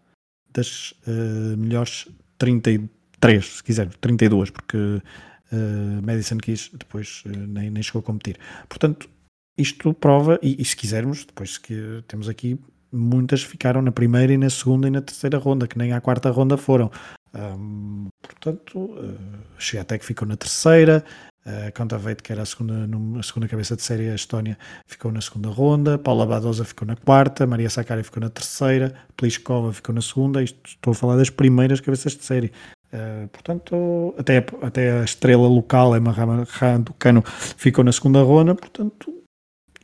das 0.53 0.93
uh, 1.07 1.57
melhores 1.57 2.09
33, 2.39 3.47
se 3.57 3.63
quiser, 3.63 3.89
32, 3.97 4.51
porque 4.51 4.77
uh, 4.77 6.03
Madison 6.03 6.39
Keys 6.39 6.71
depois 6.73 7.25
uh, 7.27 7.29
nem, 7.31 7.71
nem 7.71 7.83
chegou 7.83 8.01
a 8.01 8.03
competir. 8.03 8.39
Portanto, 8.69 9.11
isto 9.59 9.93
prova, 9.95 10.39
e, 10.43 10.61
e 10.61 10.65
se 10.65 10.77
quisermos, 10.77 11.25
depois 11.25 11.59
que 11.59 12.03
temos 12.07 12.29
aqui, 12.29 12.59
muitas 12.93 13.43
ficaram 13.43 13.83
na 13.83 13.91
primeira 13.91 14.33
e 14.33 14.39
na 14.39 14.49
segunda 14.49 14.87
e 14.87 14.91
na 14.91 15.03
terceira 15.03 15.39
ronda, 15.39 15.67
que 15.67 15.77
nem 15.77 15.93
à 15.93 16.01
quarta 16.01 16.31
ronda 16.31 16.57
foram. 16.57 16.91
Um, 17.35 18.07
portanto, 18.23 18.79
uh, 18.79 19.99
que 19.99 20.07
ficou 20.07 20.27
na 20.27 20.37
terceira, 20.37 21.05
A 21.47 21.71
Kontaveit, 21.73 22.23
que 22.23 22.33
era 22.33 22.41
a 22.41 22.47
segunda, 22.47 22.89
a 23.19 23.23
segunda 23.23 23.47
cabeça 23.47 23.77
de 23.77 23.83
série, 23.83 24.09
a 24.09 24.15
Estónia, 24.15 24.57
ficou 24.87 25.13
na 25.13 25.21
segunda 25.21 25.51
ronda. 25.51 25.99
Paula 25.99 26.25
Badosa 26.25 26.65
ficou 26.65 26.89
na 26.89 26.97
quarta. 26.97 27.47
Maria 27.47 27.69
Sakari 27.69 28.03
ficou 28.03 28.23
na 28.23 28.31
terceira. 28.31 28.95
Pliskova 29.15 29.71
ficou 29.71 29.95
na 29.95 30.01
segunda. 30.01 30.43
Isto, 30.43 30.59
estou 30.65 30.93
a 30.93 30.95
falar 30.95 31.17
das 31.17 31.29
primeiras 31.29 31.81
cabeças 31.81 32.17
de 32.17 32.25
série. 32.25 32.51
Uh, 32.95 33.29
portanto, 33.29 34.15
até, 34.17 34.39
até 34.63 35.01
a 35.01 35.05
estrela 35.05 35.47
local, 35.47 35.95
Emma 35.95 36.13
Raducano, 36.13 37.23
ficou 37.27 37.85
na 37.85 37.93
segunda 37.93 38.23
ronda. 38.23 38.55
Portanto, 38.55 39.13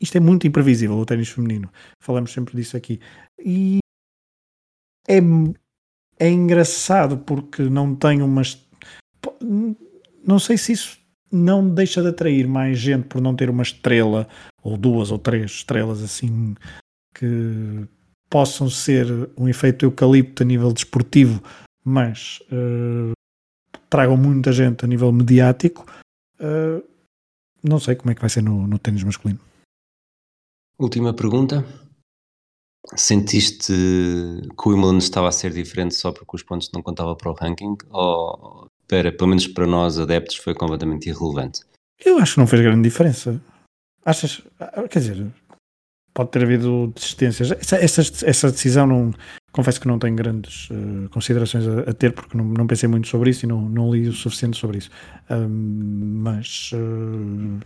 isto 0.00 0.16
é 0.16 0.20
muito 0.20 0.46
imprevisível, 0.46 0.96
o 0.96 1.04
ténis 1.04 1.28
feminino. 1.28 1.70
Falamos 2.02 2.32
sempre 2.32 2.56
disso 2.56 2.74
aqui. 2.74 3.00
E 3.38 3.80
é, 5.06 5.18
é 6.18 6.30
engraçado 6.30 7.18
porque 7.18 7.64
não 7.64 7.94
tem 7.94 8.22
umas. 8.22 8.66
Não 10.24 10.38
sei 10.38 10.56
se 10.56 10.72
isso 10.72 10.99
não 11.30 11.68
deixa 11.68 12.02
de 12.02 12.08
atrair 12.08 12.46
mais 12.48 12.78
gente 12.78 13.06
por 13.06 13.20
não 13.20 13.34
ter 13.36 13.48
uma 13.48 13.62
estrela 13.62 14.28
ou 14.62 14.76
duas 14.76 15.10
ou 15.10 15.18
três 15.18 15.50
estrelas 15.50 16.02
assim 16.02 16.54
que 17.14 17.86
possam 18.28 18.70
ser 18.70 19.06
um 19.36 19.48
efeito 19.48 19.84
eucalipto 19.84 20.42
a 20.42 20.46
nível 20.46 20.72
desportivo, 20.72 21.42
mas 21.84 22.38
uh, 22.52 23.12
tragam 23.88 24.16
muita 24.16 24.52
gente 24.52 24.84
a 24.84 24.88
nível 24.88 25.10
mediático. 25.12 25.84
Uh, 26.38 26.82
não 27.62 27.78
sei 27.78 27.96
como 27.96 28.10
é 28.10 28.14
que 28.14 28.20
vai 28.20 28.30
ser 28.30 28.42
no, 28.42 28.66
no 28.66 28.78
ténis 28.78 29.02
masculino. 29.02 29.40
Última 30.78 31.12
pergunta. 31.12 31.64
Sentiste 32.96 33.72
que 33.72 34.68
o 34.68 34.70
Wimbledon 34.70 34.98
estava 34.98 35.28
a 35.28 35.32
ser 35.32 35.52
diferente 35.52 35.94
só 35.94 36.12
porque 36.12 36.36
os 36.36 36.42
pontos 36.42 36.70
não 36.72 36.82
contavam 36.82 37.14
para 37.14 37.30
o 37.30 37.34
ranking? 37.34 37.76
Ou 37.90 38.68
para, 38.90 39.12
pelo 39.12 39.28
menos 39.28 39.46
para 39.46 39.68
nós 39.68 40.00
adeptos, 40.00 40.36
foi 40.36 40.52
completamente 40.52 41.08
irrelevante. 41.08 41.60
Eu 42.04 42.18
acho 42.18 42.34
que 42.34 42.40
não 42.40 42.46
fez 42.48 42.60
grande 42.60 42.82
diferença. 42.82 43.40
Achas? 44.04 44.42
Quer 44.90 44.98
dizer, 44.98 45.26
pode 46.12 46.30
ter 46.30 46.42
havido 46.42 46.92
desistências. 46.92 47.52
Essa, 47.52 47.76
essa, 47.76 48.00
essa 48.26 48.50
decisão 48.50 48.86
não. 48.86 49.14
Confesso 49.52 49.80
que 49.80 49.88
não 49.88 49.98
tenho 49.98 50.14
grandes 50.14 50.68
uh, 50.70 51.08
considerações 51.10 51.66
a, 51.66 51.90
a, 51.90 51.92
ter 51.92 52.12
porque 52.12 52.36
não, 52.36 52.44
não, 52.44 52.68
pensei 52.68 52.88
muito 52.88 53.08
sobre 53.08 53.30
isso 53.30 53.46
e 53.46 53.48
não, 53.48 53.60
não 53.60 53.92
li 53.92 54.08
o 54.08 54.12
suficiente 54.12 54.56
sobre 54.56 54.78
isso. 54.78 54.90
mas 55.28 56.70
uh, 56.72 57.58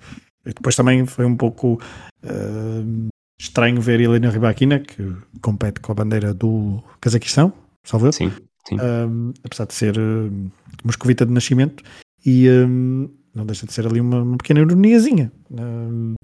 depois 0.47 0.77
também 0.77 1.05
foi 1.05 1.27
um 1.27 1.37
pouco 1.37 1.79
uh, 2.25 3.09
estranho 3.39 3.83
ver 3.83 4.01
Helena 4.01 4.31
Rybakina, 4.31 4.81
que 4.81 5.15
compete 5.43 5.81
com 5.81 5.93
a 5.93 5.95
bandeira 5.95 6.33
do 6.33 6.83
Cazaquistão, 7.03 7.53
salvo 7.85 8.11
Sim. 8.13 8.33
Um, 8.73 9.33
apesar 9.45 9.67
de 9.67 9.75
ser 9.75 9.99
uh, 9.99 10.51
moscovita 10.83 11.27
de 11.27 11.33
nascimento, 11.33 11.85
e 12.25 12.49
um, 12.49 13.09
não 13.35 13.45
deixa 13.45 13.67
de 13.67 13.73
ser 13.73 13.87
ali 13.87 14.01
uma, 14.01 14.23
uma 14.23 14.37
pequena 14.39 14.61
ironiazinha. 14.61 15.31
Um, 15.51 16.15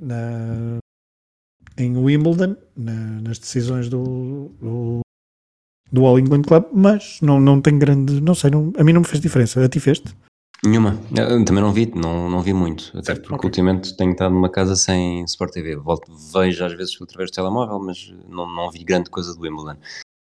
na, 0.00 0.78
em 1.78 1.96
Wimbledon, 1.96 2.56
na, 2.76 3.20
nas 3.20 3.38
decisões 3.38 3.88
do, 3.88 4.50
do, 4.60 5.00
do, 5.92 6.04
All 6.04 6.18
England 6.18 6.42
Club, 6.42 6.64
mas 6.72 7.18
não, 7.22 7.40
não 7.40 7.60
tem 7.60 7.78
grande, 7.78 8.20
não 8.20 8.34
sei, 8.34 8.50
não, 8.50 8.72
a 8.76 8.82
mim 8.82 8.92
não 8.92 9.02
me 9.02 9.06
fez 9.06 9.20
diferença. 9.20 9.64
A 9.64 9.68
ti 9.68 9.78
fez-te? 9.78 10.14
Nenhuma, 10.64 10.96
eu 11.16 11.44
também 11.44 11.62
não 11.62 11.72
vi, 11.72 11.92
não, 11.94 12.30
não 12.30 12.40
vi 12.40 12.52
muito, 12.52 12.96
até 12.96 13.16
porque 13.16 13.34
okay. 13.34 13.48
ultimamente 13.48 13.96
tenho 13.96 14.12
estado 14.12 14.32
numa 14.32 14.48
casa 14.48 14.76
sem 14.76 15.24
Sport 15.24 15.52
TV. 15.52 15.76
Volto, 15.76 16.12
vejo 16.32 16.64
às 16.64 16.72
vezes 16.72 16.96
através 17.00 17.30
do 17.30 17.34
telemóvel, 17.34 17.80
mas 17.80 18.14
não, 18.28 18.46
não 18.46 18.70
vi 18.70 18.84
grande 18.84 19.10
coisa 19.10 19.34
do 19.34 19.40
Wimbledon 19.40 19.76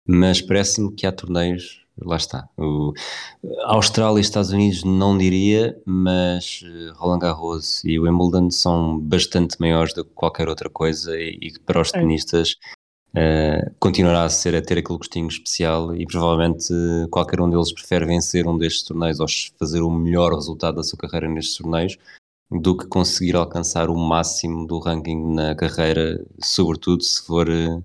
mas 0.09 0.40
parece-me 0.40 0.90
que 0.90 1.07
há 1.07 1.12
torneios, 1.12 1.85
lá 2.03 2.16
está. 2.16 2.49
O, 2.57 2.94
Austrália 3.64 4.18
e 4.18 4.23
Estados 4.23 4.51
Unidos 4.51 4.83
não 4.83 5.18
diria, 5.18 5.79
mas 5.85 6.62
eh, 6.64 6.92
Roland 6.94 7.18
Garros 7.18 7.85
e 7.85 7.99
Wimbledon 8.01 8.51
são 8.51 8.99
bastante 8.99 9.61
maiores 9.61 9.92
do 9.92 10.07
que 10.07 10.11
qualquer 10.14 10.49
outra 10.49 10.71
coisa 10.71 11.14
e, 11.14 11.38
e 11.42 11.59
para 11.61 11.83
os 11.83 11.92
tenistas 11.92 12.57
uh, 13.11 13.71
continuará 13.79 14.25
a 14.25 14.31
ser 14.31 14.55
a 14.57 14.62
ter 14.62 14.79
aquele 14.79 14.97
gostinho 14.99 15.29
especial 15.29 15.94
e 15.94 16.07
provavelmente 16.07 16.73
qualquer 17.11 17.42
um 17.42 17.51
deles 17.51 17.71
prefere 17.73 18.07
vencer 18.07 18.47
um 18.47 18.57
destes 18.57 18.85
torneios 18.85 19.21
ou 19.21 19.27
fazer 19.59 19.83
o 19.83 19.90
melhor 19.90 20.33
resultado 20.33 20.77
da 20.77 20.83
sua 20.83 20.99
carreira 20.99 21.29
nestes 21.29 21.59
torneios 21.59 21.99
do 22.51 22.75
que 22.75 22.87
conseguir 22.87 23.37
alcançar 23.37 23.90
o 23.90 23.97
máximo 23.97 24.66
do 24.66 24.79
ranking 24.79 25.35
na 25.35 25.55
carreira, 25.55 26.25
sobretudo 26.42 27.03
se 27.03 27.23
for 27.23 27.47
uh, 27.47 27.85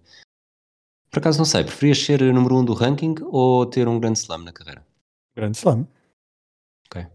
por 1.14 1.20
acaso 1.20 1.38
não 1.38 1.46
sei, 1.46 1.64
preferias 1.64 2.00
ser 2.00 2.22
número 2.34 2.56
1 2.56 2.60
um 2.60 2.66
do 2.66 2.74
ranking 2.74 3.14
ou 3.26 3.68
ter 3.68 3.88
um 3.88 4.00
grande 4.00 4.18
slam 4.18 4.44
na 4.44 4.52
carreira? 4.52 4.84
Grande 5.36 5.56
slam. 5.56 5.88
Ok. 6.88 7.06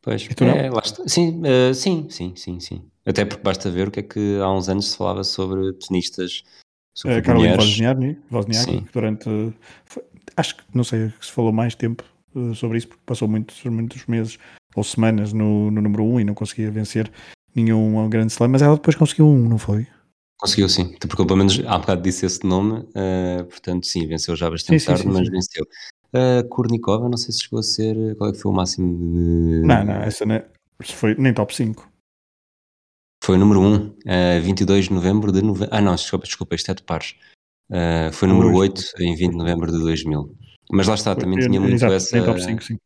Pois, 0.00 0.22
é. 0.22 1.08
Sim, 1.08 1.42
uh, 1.42 1.74
sim, 1.74 2.08
sim, 2.08 2.36
sim, 2.36 2.60
sim. 2.60 2.88
Até 3.04 3.24
porque 3.24 3.42
basta 3.42 3.68
ver 3.72 3.88
o 3.88 3.90
que 3.90 4.00
é 4.00 4.02
que 4.04 4.38
há 4.40 4.48
uns 4.52 4.68
anos 4.68 4.90
se 4.90 4.96
falava 4.96 5.24
sobre 5.24 5.72
tenistas 5.72 6.44
sobre 6.94 7.18
uh, 7.18 7.22
Caroline 7.24 7.56
Wozniacki, 7.56 8.18
Wozniacki 8.30 8.82
que 8.82 8.92
durante, 8.92 9.52
foi, 9.84 10.04
acho 10.36 10.56
que, 10.56 10.62
não 10.72 10.84
sei 10.84 11.12
se 11.20 11.32
falou 11.32 11.52
mais 11.52 11.74
tempo 11.74 12.04
uh, 12.36 12.54
sobre 12.54 12.78
isso, 12.78 12.86
porque 12.86 13.02
passou 13.04 13.26
muitos, 13.26 13.64
muitos 13.64 14.06
meses 14.06 14.38
ou 14.76 14.84
semanas 14.84 15.32
no, 15.32 15.72
no 15.72 15.82
número 15.82 16.04
1 16.04 16.14
um 16.14 16.20
e 16.20 16.24
não 16.24 16.34
conseguia 16.34 16.70
vencer 16.70 17.10
nenhum 17.52 18.08
grande 18.08 18.30
slam, 18.30 18.52
mas 18.52 18.62
ela 18.62 18.76
depois 18.76 18.94
conseguiu 18.94 19.26
um, 19.26 19.48
não 19.48 19.58
foi? 19.58 19.88
Conseguiu 20.38 20.68
sim, 20.68 20.94
porque 21.00 21.24
pelo 21.26 21.36
menos 21.36 21.60
há 21.66 21.78
bocado 21.78 22.00
disse 22.00 22.24
esse 22.24 22.46
nome, 22.46 22.78
uh, 22.80 23.44
portanto 23.48 23.86
sim, 23.86 24.06
venceu 24.06 24.36
já 24.36 24.48
bastante 24.48 24.78
sim, 24.78 24.86
tarde, 24.86 25.02
sim, 25.02 25.08
sim, 25.08 25.14
mas 25.14 25.28
venceu. 25.28 25.66
A 26.12 26.40
uh, 26.40 26.48
Kurnikova, 26.48 27.08
não 27.08 27.16
sei 27.16 27.32
se 27.32 27.42
chegou 27.42 27.58
a 27.58 27.62
ser, 27.62 28.16
qual 28.16 28.30
é 28.30 28.32
que 28.32 28.38
foi 28.38 28.52
o 28.52 28.54
máximo 28.54 28.96
de... 29.14 29.66
Não, 29.66 29.84
não, 29.84 29.94
essa 29.94 30.24
não, 30.24 30.40
foi 30.84 31.16
nem 31.16 31.34
top 31.34 31.54
5. 31.54 31.90
Foi 33.22 33.34
o 33.34 33.38
número 33.38 33.60
1, 33.60 33.76
uh, 33.76 33.94
22 34.42 34.84
de 34.84 34.92
novembro 34.92 35.32
de 35.32 35.42
novembro, 35.42 35.74
ah 35.74 35.80
não, 35.80 35.96
desculpa, 35.96 36.24
desculpa, 36.24 36.54
isto 36.54 36.70
é 36.70 36.74
de 36.74 36.84
pares. 36.84 37.16
Uh, 37.68 38.12
foi 38.12 38.28
número 38.28 38.54
8 38.54 38.80
em 39.00 39.16
20 39.16 39.32
de 39.32 39.36
novembro 39.36 39.72
de 39.72 39.78
2000. 39.80 40.36
Mas 40.70 40.86
lá 40.86 40.94
está, 40.94 41.16
também 41.16 41.40
tinha 41.40 41.60
muito 41.60 41.74
Exato, 41.74 41.94
essa... 41.94 42.22
Top 42.22 42.40
5, 42.40 42.62
sim. 42.62 42.76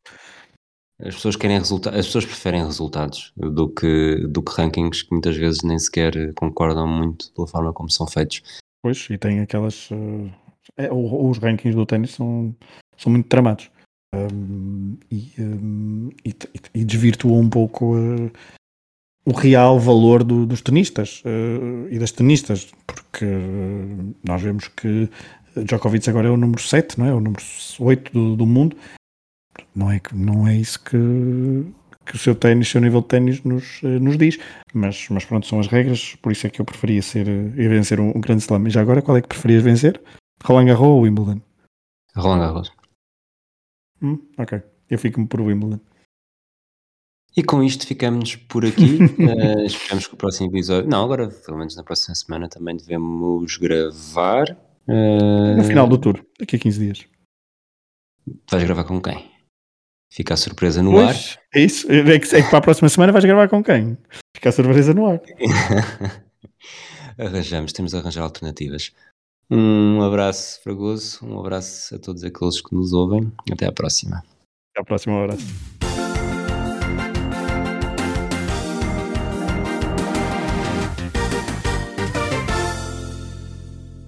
As 1.00 1.14
pessoas 1.14 1.36
querem 1.36 1.58
resultados, 1.58 1.98
as 1.98 2.06
pessoas 2.06 2.24
preferem 2.24 2.64
resultados 2.64 3.32
do 3.36 3.68
que, 3.68 4.26
do 4.28 4.42
que 4.42 4.52
rankings 4.52 5.02
que 5.02 5.12
muitas 5.12 5.36
vezes 5.36 5.62
nem 5.62 5.78
sequer 5.78 6.32
concordam 6.34 6.86
muito 6.86 7.32
pela 7.32 7.46
forma 7.46 7.72
como 7.72 7.90
são 7.90 8.06
feitos. 8.06 8.42
Pois, 8.82 9.08
e 9.10 9.18
tem 9.18 9.40
aquelas. 9.40 9.90
Uh, 9.90 10.30
é, 10.76 10.92
os 10.92 11.38
rankings 11.38 11.74
do 11.74 11.86
ténis 11.86 12.12
são, 12.12 12.54
são 12.96 13.10
muito 13.10 13.28
tramados. 13.28 13.70
Um, 14.14 14.96
e, 15.10 15.32
um, 15.38 16.10
e, 16.24 16.34
e, 16.74 16.84
desvirtuam 16.84 17.40
um 17.40 17.48
pouco 17.48 17.96
uh, 17.96 18.30
o 19.24 19.32
real 19.32 19.80
valor 19.80 20.22
do, 20.22 20.44
dos 20.44 20.60
tenistas 20.60 21.22
uh, 21.24 21.88
e 21.88 21.98
das 21.98 22.12
tenistas, 22.12 22.70
porque 22.86 23.24
nós 24.22 24.42
vemos 24.42 24.68
que 24.68 25.08
Djokovic 25.64 26.10
agora 26.10 26.28
é 26.28 26.30
o 26.30 26.36
número 26.36 26.60
7, 26.60 26.98
não 26.98 27.06
é? 27.06 27.14
O 27.14 27.20
número 27.20 27.42
8 27.80 28.12
do, 28.12 28.36
do 28.36 28.46
mundo 28.46 28.76
não 29.74 29.90
é, 29.90 30.00
não 30.12 30.46
é 30.46 30.56
isso 30.56 30.82
que, 30.82 30.96
que 32.06 32.14
o 32.14 32.18
seu 32.18 32.34
ténis, 32.34 32.68
o 32.68 32.70
seu 32.72 32.80
nível 32.80 33.00
de 33.00 33.08
ténis 33.08 33.42
nos, 33.42 33.80
eh, 33.82 33.98
nos 33.98 34.18
diz. 34.18 34.38
Mas, 34.74 35.08
mas 35.08 35.24
pronto, 35.24 35.46
são 35.46 35.60
as 35.60 35.66
regras, 35.66 36.14
por 36.16 36.32
isso 36.32 36.46
é 36.46 36.50
que 36.50 36.60
eu 36.60 36.64
preferia 36.64 37.02
ser 37.02 37.28
e 37.28 37.68
vencer 37.68 38.00
um, 38.00 38.10
um 38.10 38.20
grande 38.20 38.42
slam. 38.42 38.66
E 38.66 38.70
já 38.70 38.80
agora, 38.80 39.02
qual 39.02 39.16
é 39.16 39.22
que 39.22 39.28
preferias 39.28 39.62
vencer? 39.62 40.00
Roland 40.44 40.66
Garros 40.66 40.88
ou 40.88 41.00
Wimbledon? 41.02 41.40
Roland 42.16 42.40
Garros. 42.40 42.72
Hum, 44.02 44.18
ok, 44.36 44.60
eu 44.90 44.98
fico-me 44.98 45.26
por 45.26 45.40
Wimbledon. 45.40 45.80
E 47.34 47.42
com 47.42 47.62
isto 47.62 47.86
ficamos 47.86 48.36
por 48.36 48.64
aqui. 48.64 48.98
uh, 48.98 49.60
esperamos 49.64 50.06
que 50.06 50.14
o 50.14 50.16
próximo 50.18 50.50
episódio. 50.50 50.90
Não, 50.90 51.04
agora, 51.04 51.28
pelo 51.28 51.56
menos 51.56 51.74
na 51.76 51.82
próxima 51.82 52.14
semana, 52.14 52.48
também 52.48 52.76
devemos 52.76 53.56
gravar. 53.56 54.50
Uh... 54.86 55.56
No 55.56 55.64
final 55.64 55.86
do 55.86 55.96
tour, 55.96 56.22
daqui 56.38 56.56
a 56.56 56.58
15 56.58 56.78
dias. 56.78 57.06
Vais 58.50 58.64
gravar 58.64 58.84
com 58.84 59.00
quem? 59.00 59.31
Fica 60.12 60.34
a 60.34 60.36
surpresa 60.36 60.82
no 60.82 60.90
pois, 60.92 61.38
ar. 61.38 61.42
É 61.54 61.60
isso. 61.60 61.90
É 61.90 62.18
que, 62.18 62.36
é 62.36 62.42
que 62.42 62.50
para 62.50 62.58
a 62.58 62.60
próxima 62.60 62.86
semana 62.90 63.12
vais 63.12 63.24
gravar 63.24 63.48
com 63.48 63.64
quem? 63.64 63.96
Fica 64.36 64.50
a 64.50 64.52
surpresa 64.52 64.92
no 64.92 65.06
ar. 65.06 65.18
Arranjamos, 67.18 67.72
temos 67.72 67.92
de 67.92 67.96
arranjar 67.96 68.22
alternativas. 68.22 68.92
Um 69.50 70.02
abraço, 70.02 70.62
Fragoso. 70.62 71.18
Um 71.22 71.40
abraço 71.40 71.94
a 71.94 71.98
todos 71.98 72.22
aqueles 72.24 72.60
que 72.60 72.74
nos 72.74 72.92
ouvem. 72.92 73.32
Até 73.50 73.66
à 73.66 73.72
próxima. 73.72 74.18
Até 74.18 74.82
à 74.82 74.84
próxima, 74.84 75.14
um 75.14 75.24
abraço. 75.24 75.46